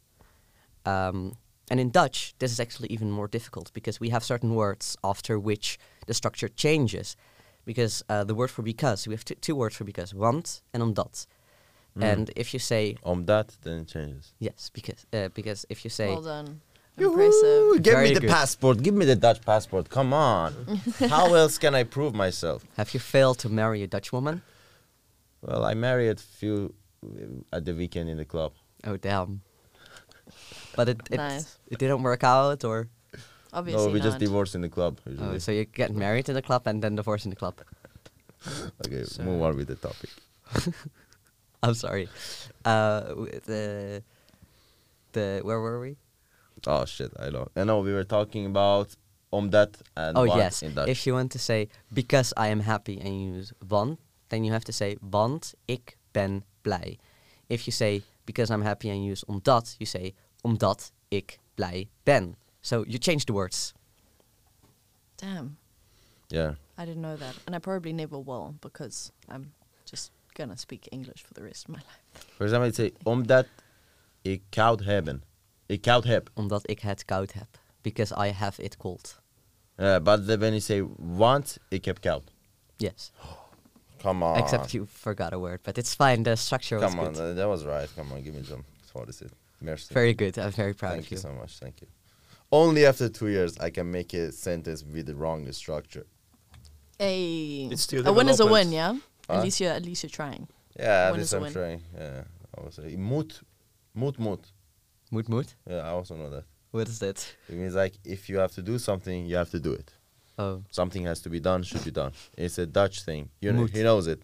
[0.85, 1.37] Um,
[1.69, 5.39] and in Dutch, this is actually even more difficult because we have certain words after
[5.39, 7.15] which the structure changes.
[7.63, 11.27] Because uh, the word for because, we have two words for because, want and omdat.
[11.97, 12.03] Mm.
[12.13, 14.33] And if you say On that, then it changes.
[14.39, 16.61] yes, because uh, because if you say Well done.
[16.97, 17.81] Impressive.
[17.83, 18.29] Give Very me the good.
[18.29, 18.83] passport.
[18.83, 19.89] Give me the Dutch passport.
[19.89, 20.53] Come on.
[21.09, 22.63] How else can I prove myself?
[22.77, 24.41] have you failed to marry a Dutch woman?
[25.41, 26.73] Well, I married a few
[27.03, 28.51] uh, at the weekend in the club.
[28.85, 29.41] Oh damn!
[30.75, 31.57] But it it, Nice.
[31.71, 32.87] it didn't work out, or
[33.53, 34.05] Obviously no, we not.
[34.05, 34.99] just divorced in the club.
[35.05, 35.35] Usually.
[35.35, 37.55] oh, so you get married in the club and then divorced in the club.
[38.85, 40.09] okay, So- move on with the topic.
[41.63, 42.09] I'm sorry.
[42.65, 43.01] Uh,
[43.45, 44.03] the
[45.11, 45.97] the where were we?
[46.65, 47.47] Oh shit, I know.
[47.55, 48.95] I know we were talking about
[49.31, 50.63] omdat and oh yes.
[50.63, 50.89] in Dutch.
[50.89, 53.99] If you want to say because I am happy and you use want,
[54.29, 56.97] then you have to say want ik ben blij.
[57.47, 61.39] If you say because I'm happy and you use omdat, you say om omdat ik
[61.55, 62.35] blij ben.
[62.61, 63.73] So you change the words.
[65.15, 65.57] Damn.
[66.31, 66.55] yeah.
[66.77, 67.35] I didn't know that.
[67.45, 69.53] And I probably never will because I'm
[70.31, 72.25] just going to speak English for the rest of my life.
[72.37, 73.45] For example, you say omdat
[74.21, 75.23] ik koud hebben.
[75.65, 76.29] Ik koud heb.
[76.33, 77.47] Omdat ik het koud heb.
[77.81, 79.19] Because I have it cold.
[79.77, 82.23] Uh, but then when you say want, ik heb koud.
[82.77, 83.11] Yes.
[84.01, 84.37] Come on.
[84.37, 86.23] Except you forgot a word, but it's fine.
[86.23, 87.31] The structure was Come on, good.
[87.31, 87.89] uh, that was right.
[87.95, 88.63] Come on, give me some.
[88.93, 89.31] What is it?
[89.59, 89.93] Merci.
[89.93, 90.37] Very good.
[90.37, 91.39] I'm very proud Thank of you Thank you.
[91.39, 91.59] so much.
[91.59, 91.87] Thank you.
[92.49, 96.05] Only after two years I can make a sentence with the wrong structure.
[96.97, 97.69] Hey.
[97.71, 98.95] It's still a win is a win, yeah?
[99.31, 99.37] Huh?
[99.37, 100.47] At least you're at least you're trying.
[100.79, 101.53] Yeah, at least is a I'm win.
[101.53, 101.81] trying.
[101.97, 102.23] Yeah,
[102.57, 103.33] I was say mood,
[103.93, 104.39] mood, mood.
[105.11, 105.47] Mood, mood.
[105.69, 106.43] Yeah, I also know that.
[106.71, 107.35] What is that?
[107.49, 109.91] It means like if you have to do something, you have to do it.
[110.37, 112.13] Oh, Something has to be done, should be done.
[112.37, 113.29] It's a Dutch thing.
[113.41, 114.21] You know, he knows it.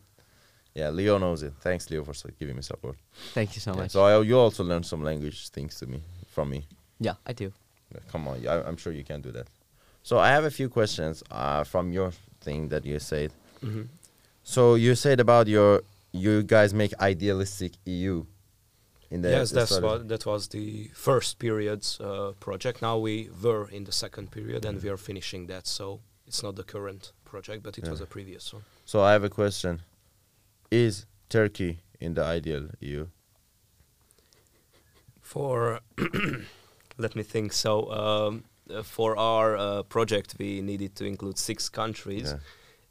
[0.74, 1.54] Yeah, Leo knows it.
[1.62, 2.96] Thanks, Leo, for giving me support.
[3.34, 3.92] thank you so Yeah, much.
[3.92, 6.66] so I, you also learned some language things to me from me.
[7.00, 7.52] yeah, I do.
[7.94, 9.48] Yeah, Come on, I, I'm sure you can do that.
[10.04, 13.34] So I have a few questions uh, from your thing that you said.
[13.62, 13.84] hmm
[14.48, 15.82] So you said about your
[16.14, 18.26] you guys make idealistic EU.
[19.12, 22.82] In the yes, that's what that was the first period's uh, project.
[22.82, 25.68] Now we were in the second period, and we are finishing that.
[25.68, 28.64] So it's not the current project, but it was a previous one.
[28.86, 29.82] So I have a question:
[30.72, 33.08] Is Turkey in the ideal EU?
[35.22, 35.82] For
[36.98, 37.52] let me think.
[37.52, 42.40] So um, uh, for our uh, project, we needed to include six countries, Yeah.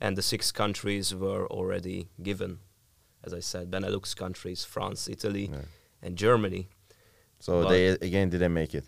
[0.01, 2.59] And the six countries were already given.
[3.25, 5.63] As I said, Benelux countries, France, Italy, Yeah.
[6.03, 6.69] and Germany.
[7.41, 8.85] So But- they again didn't make it.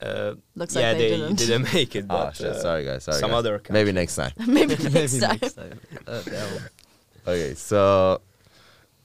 [0.00, 1.72] Uh, Looks yeah, like they, they didn't.
[1.72, 2.06] make it.
[2.10, 2.46] Ah, But, shit.
[2.46, 3.04] uh, sorry, guys.
[3.04, 3.38] Sorry, some guys.
[3.38, 4.32] other Maybe next time.
[4.46, 5.40] Maybe next time.
[6.06, 6.22] Uh.
[7.26, 8.20] Okay, so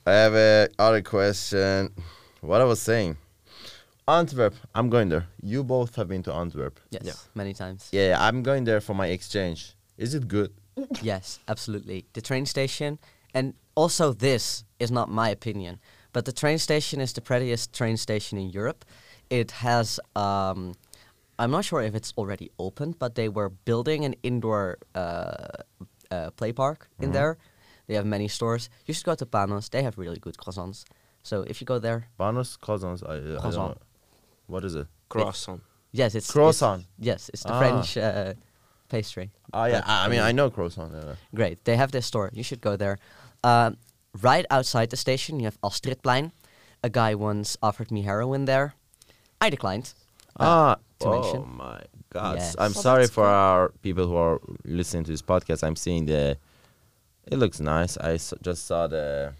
[0.07, 1.93] I have a other question.
[2.41, 3.17] What I was saying,
[4.07, 4.55] Antwerp.
[4.73, 5.27] I'm going there.
[5.41, 6.79] You both have been to Antwerp.
[6.89, 7.13] yes, Yeah.
[7.35, 7.89] many times.
[7.91, 9.75] Yeah, I'm going there for my exchange.
[9.97, 10.51] Is it good?
[11.01, 12.05] Yes, absolutely.
[12.13, 12.99] The train station,
[13.33, 15.79] and also this is not my opinion,
[16.13, 18.85] but the train station is the prettiest train station in Europe.
[19.29, 20.73] It has, um,
[21.39, 25.47] I'm not sure if it's already open, but they were building an indoor uh,
[26.11, 27.13] uh, play park in Mhm.
[27.13, 27.37] there.
[27.87, 28.69] They have many stores.
[28.85, 29.69] You should go to Panos.
[29.69, 30.83] They have really good croissants.
[31.23, 33.03] So if you go there, Banos cousins.
[33.03, 33.69] I, I don't Croissant.
[33.75, 33.81] know.
[34.47, 34.87] What is it?
[35.09, 35.61] croissant.
[35.91, 36.85] yes, it's it's- Croissant.
[36.99, 37.59] yes, it's the Ah.
[37.59, 38.33] French uh,
[38.89, 39.31] pastry.
[39.53, 40.91] Oh yeah, I I mean I know croissant.
[40.93, 41.15] Yeah.
[41.35, 41.63] Great.
[41.65, 42.29] They have this store.
[42.33, 42.97] You should go there.
[43.43, 43.77] Um,
[44.21, 46.31] right outside the station, you have Astridplein.
[46.83, 48.73] A guy once offered me heroin there.
[49.41, 49.93] I declined.
[50.39, 51.57] uh, ah, to oh mention.
[51.57, 51.81] my
[52.13, 52.37] God!
[52.37, 52.55] Yes.
[52.59, 53.33] I'm Well, sorry for cool.
[53.33, 55.63] our people who are listening to this podcast.
[55.63, 56.37] I'm seeing the.
[57.31, 57.97] It looks nice.
[57.97, 59.33] I s- just saw the.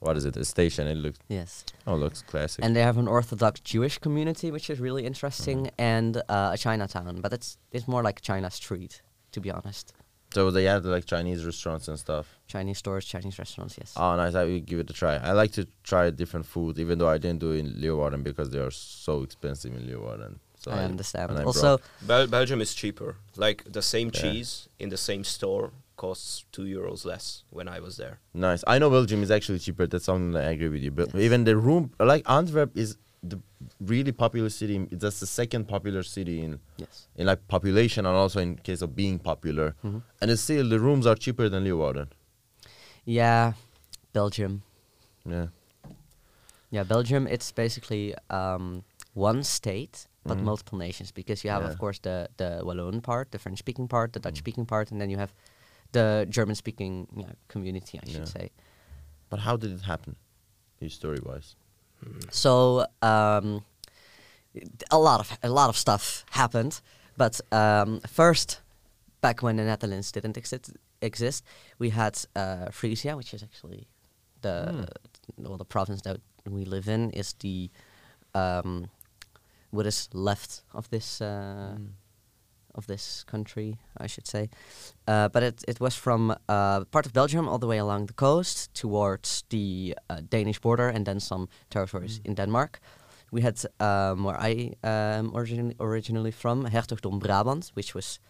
[0.00, 0.36] What is it?
[0.36, 0.86] A station.
[0.86, 1.18] It looks.
[1.28, 1.64] Yes.
[1.86, 2.64] Oh, looks classic.
[2.64, 7.20] And they have an Orthodox Jewish community, which is really interesting, and uh, a Chinatown.
[7.20, 9.92] But it's it's more like China Street, to be honest.
[10.34, 12.26] so they have like Chinese restaurants and stuff.
[12.54, 13.74] Chinese stores, Chinese restaurants.
[13.78, 13.90] Yes.
[13.96, 14.34] Oh, nice!
[14.34, 15.14] I will give it a try.
[15.30, 18.48] I like to try different food, even though I didn't do it in Leeuwarden because
[18.50, 18.70] they are
[19.04, 20.34] so expensive in Leeuwarden.
[20.62, 21.30] So I understand.
[21.30, 23.10] and I'm Also, Bel- Belgium is cheaper.
[23.36, 24.20] Like the same Yeah.
[24.20, 28.18] cheese in the same store costs two euros less when I was there.
[28.34, 28.62] Nice.
[28.66, 29.86] I know Belgium is actually cheaper.
[29.86, 30.90] That's something that I agree with you.
[30.90, 31.22] But Yes.
[31.22, 33.40] even the room, like Antwerp, is the
[33.80, 34.86] really popular city.
[34.92, 37.08] That's the second popular city in Yes.
[37.16, 39.74] in like population and also in case of being popular.
[39.84, 40.02] Mhm.
[40.20, 42.08] And it's still the rooms are cheaper than Leeuwarden.
[43.04, 43.54] Yeah,
[44.12, 44.62] Belgium.
[45.24, 45.46] Yeah.
[46.70, 47.26] Yeah, Belgium.
[47.26, 48.84] It's basically um,
[49.14, 50.42] one state but Mhm.
[50.44, 51.70] multiple nations because you have, Yeah.
[51.72, 54.24] of course, the the Walloon part, the French-speaking part, the Mm.
[54.24, 55.32] Dutch-speaking part, and then you have
[55.92, 57.98] the German-speaking you know, community.
[58.02, 58.24] I should Yeah.
[58.24, 58.50] say.
[59.30, 60.16] But how did it happen,
[60.80, 61.56] history wise?
[62.30, 63.64] So um,
[64.90, 66.80] a lot of a lot of stuff happened,
[67.16, 68.60] but um, first,
[69.20, 71.44] back when the Netherlands didn't exist, exist
[71.78, 73.86] we had uh, Frisia, which is actually
[74.42, 74.86] the
[75.38, 77.70] well the province that we live in is the
[78.34, 78.88] um,
[79.70, 81.76] what is left of this uh,
[82.76, 84.48] of this country, I should say.
[85.08, 88.14] Uh, but it it was from uh, part of Belgium all the way along the
[88.14, 92.80] coast towards the uh, Danish border, and then some territories in Denmark.
[93.30, 98.20] We had um, where I um, origin- originally from, Hertogdom Brabant, which was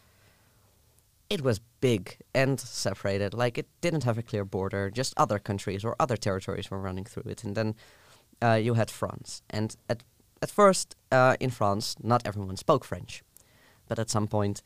[1.29, 3.35] it was big and separated.
[3.35, 4.91] Like it didn't have a clear border.
[4.91, 7.45] Just other countries or other territories were running through it.
[7.45, 7.75] And then
[8.43, 9.43] uh, you had France.
[9.51, 10.03] And at
[10.43, 13.23] at first uh, in France, not everyone spoke French,
[13.89, 14.63] but at some point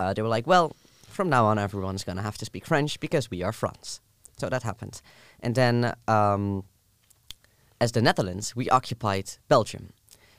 [0.00, 0.74] uh, they were like, well,
[1.06, 4.00] from now on everyone's gonna have to speak French because we are France.
[4.38, 5.00] So that happened.
[5.40, 6.64] And then um,
[7.80, 9.92] as the Netherlands, we occupied Belgium.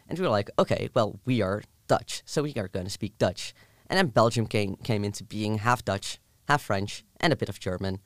[0.09, 3.17] And we were like, okay, well, we are Dutch, so we are going to speak
[3.17, 3.53] Dutch.
[3.87, 7.59] And then Belgium came, came into being half Dutch, half French, and a bit of
[7.59, 7.99] German.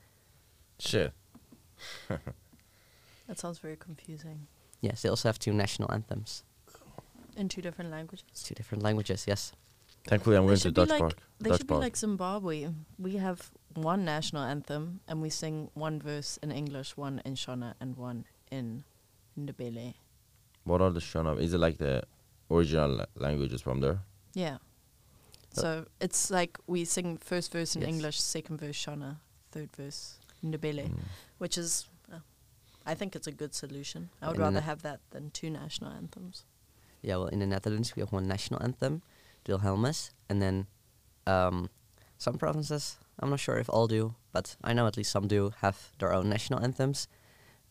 [0.80, 1.14] Shit.
[3.28, 4.48] That sounds very confusing.
[4.80, 6.44] Yes, they also have two national anthems,
[7.36, 8.26] In two different languages.
[8.44, 9.52] two different languages, yes.
[10.08, 11.18] Thankfully, I'm They going to Dutch like Park.
[11.40, 11.82] they Dutch should be Park.
[11.82, 12.70] like Zimbabwe.
[12.98, 17.74] We have one national anthem, and we sing one verse in English, one in Shona,
[17.80, 18.84] and one in
[19.38, 19.94] Ndebele.
[20.64, 21.40] what are the Shona?
[21.40, 22.04] Is it like the
[22.52, 24.00] original la- languages from there?
[24.34, 24.58] Yeah.
[25.54, 27.90] So- So it's like we sing first verse in Yes.
[27.90, 29.18] English, second verse Shona,
[29.52, 31.00] third verse Ndebele, Mm.
[31.38, 32.20] which is, uh,
[32.86, 34.10] I think it's a good solution.
[34.22, 36.44] I would In rather Ne- have that than two national anthems.
[37.02, 39.02] Yeah, well, in the Netherlands, we have one national anthem,
[39.48, 40.68] Wilhelmus, and then
[41.26, 41.70] um,
[42.18, 45.54] some provinces, I'm not sure if all do, but I know at least some do
[45.62, 47.08] have their own national anthems.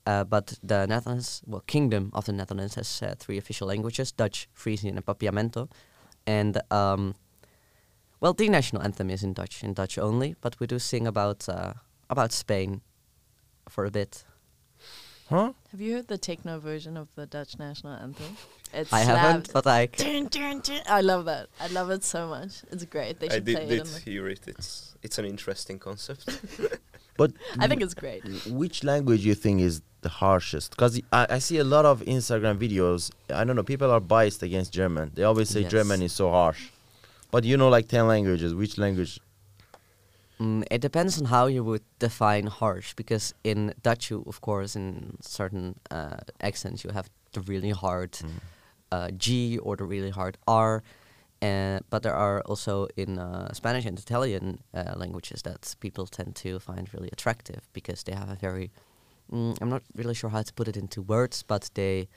[0.07, 4.49] Uh, but the Netherlands, well, Kingdom of the Netherlands has uh, three official languages: Dutch,
[4.53, 5.69] Frisian, and Papiamento.
[6.27, 7.17] And um,
[8.21, 10.37] well, the national anthem is in Dutch, in Dutch only.
[10.41, 11.73] But we do sing about uh,
[12.09, 12.83] about Spain
[13.69, 14.25] for a bit.
[15.29, 15.53] Huh?
[15.73, 18.37] Have you heard the techno version of the Dutch national anthem?
[18.73, 19.87] It's I haven't, but I.
[19.87, 20.81] Dun, dun, dun.
[20.89, 21.49] I love that.
[21.61, 22.63] I love it so much.
[22.71, 23.19] It's great.
[23.19, 23.87] They I should did, play did it.
[23.87, 24.41] In the, hear it.
[24.47, 26.29] It's it's an interesting concept.
[27.19, 28.23] But I think it's great.
[28.47, 30.73] which language you think is the harshest?
[30.73, 33.11] Because I, I see a lot of Instagram videos.
[33.31, 33.63] I don't know.
[33.63, 35.13] People are biased against German.
[35.15, 35.71] They always say Yes.
[35.71, 36.69] German is so harsh.
[37.31, 38.55] But you know, like ten languages.
[38.55, 39.19] Which language?
[40.41, 44.77] Mm, it depends on how you would define harsh, because in Dutch, you, of course,
[44.77, 48.31] in certain uh, accents, you have the really hard Mm.
[48.93, 50.83] uh, G or the really hard R.
[51.43, 56.35] Uh, but there are also in uh, Spanish and Italian uh, languages that people tend
[56.35, 58.71] to find really attractive because they have a very,
[59.31, 62.09] mm, I'm not really sure how to put it into words, but they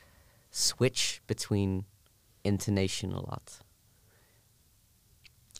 [0.51, 1.85] switch between
[2.43, 3.59] intonation a lot.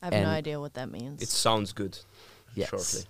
[0.02, 1.22] I have no idea what that means.
[1.22, 2.00] it sounds good.
[2.56, 2.70] Yes.
[2.70, 3.02] Shortly.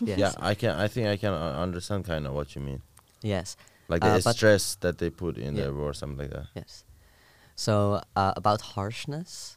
[0.00, 0.18] Yes.
[0.18, 0.70] Yeah, I can.
[0.78, 2.82] I think I can uh, understand kind of what you mean.
[3.22, 3.56] Yes.
[3.88, 5.64] Like Uh, the but- stress that they put in Yeah.
[5.64, 6.46] there or something like that.
[6.54, 6.84] Yes.
[7.54, 9.56] So uh, about harshness,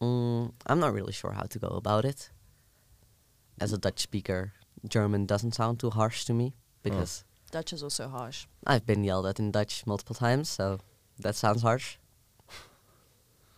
[0.00, 2.30] mm, I'm not really sure how to go about it.
[3.60, 4.52] As a Dutch speaker,
[4.86, 8.46] German doesn't sound too harsh to me because Dutch is also harsh.
[8.66, 10.78] I've been yelled at in Dutch multiple times, so
[11.18, 11.96] that sounds harsh.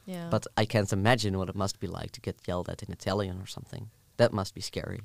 [0.06, 0.28] Yeah.
[0.30, 3.40] But I can't imagine what it must be like to get yelled at in Italian
[3.40, 3.90] or something.
[4.16, 5.00] That must be scary.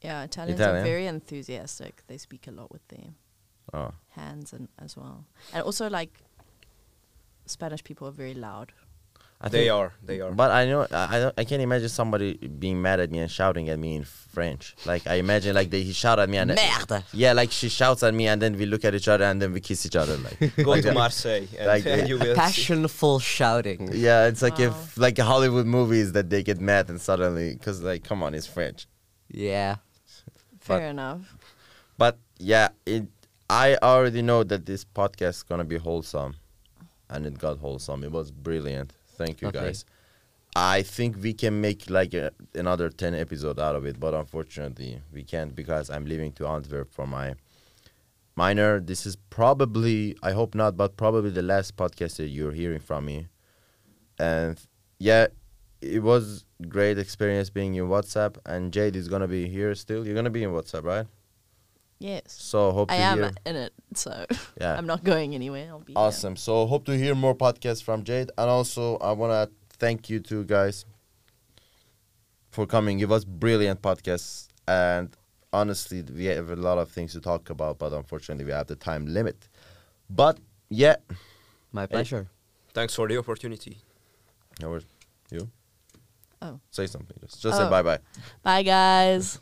[0.00, 0.82] Yeah, Italians Italian?
[0.82, 2.02] are very enthusiastic.
[2.06, 3.10] They speak a lot with their
[3.72, 5.24] Oh, hands and as well.
[5.52, 6.10] And also like
[7.46, 8.72] Spanish people are very loud.
[9.42, 9.94] I they are.
[10.04, 10.32] They are.
[10.32, 13.70] But I know I I, I can't imagine somebody being mad at me and shouting
[13.70, 14.74] at me in French.
[14.84, 17.04] Like I imagine like they he shout at me and Merde!
[17.14, 19.52] yeah, like she shouts at me and then we look at each other and then
[19.54, 20.56] we kiss each other like.
[20.56, 20.94] Go like to that.
[20.94, 23.18] Marseille and Like, and you will see.
[23.20, 23.88] Shouting.
[23.94, 24.66] Yeah, it's like Wow.
[24.66, 28.46] if like Hollywood movies that they get mad and suddenly because like come on, it's
[28.46, 28.86] French.
[29.28, 29.76] Yeah.
[30.70, 31.36] Fair But- enough.
[31.98, 33.06] But yeah, it.
[33.48, 36.36] I already know that this podcast is gonna be wholesome,
[37.08, 38.04] and it got wholesome.
[38.04, 38.92] It was brilliant.
[39.18, 39.58] Thank you Okay.
[39.60, 39.84] guys.
[40.56, 45.00] I think we can make like a, another 10 episode out of it, but unfortunately
[45.12, 47.34] we can't because I'm leaving to Antwerp for my
[48.36, 48.80] minor.
[48.80, 53.04] This is probably, I hope not, but probably the last podcast that you're hearing from
[53.06, 53.28] me.
[54.18, 54.58] And
[54.98, 55.28] yeah,
[55.80, 60.04] it was great experience being in WhatsApp, and Jade is gonna be here still.
[60.06, 61.06] You're gonna be in WhatsApp, right?
[61.98, 62.22] Yes.
[62.28, 63.32] So hope I to am hear.
[63.46, 64.24] in it, so
[64.60, 64.76] Yeah.
[64.76, 65.66] I'm not going anywhere.
[65.70, 65.98] I'll be here.
[65.98, 66.34] Awesome.
[66.36, 70.44] So hope to hear more podcasts from Jade, and also I wanna thank you two
[70.44, 70.84] guys
[72.50, 73.00] for coming.
[73.00, 75.14] It was brilliant podcast, and
[75.52, 78.76] honestly, we have a lot of things to talk about, but unfortunately, we have the
[78.76, 79.48] time limit.
[80.08, 80.96] But yeah,
[81.72, 82.28] My pleasure.
[82.72, 83.78] Thanks for the opportunity.
[84.60, 84.86] no worries.
[85.30, 85.48] you
[86.42, 86.58] Oh.
[86.70, 87.16] say something.
[87.20, 87.70] Just, just say Oh.
[87.70, 87.98] bye bye.
[88.42, 89.40] Bye, guys.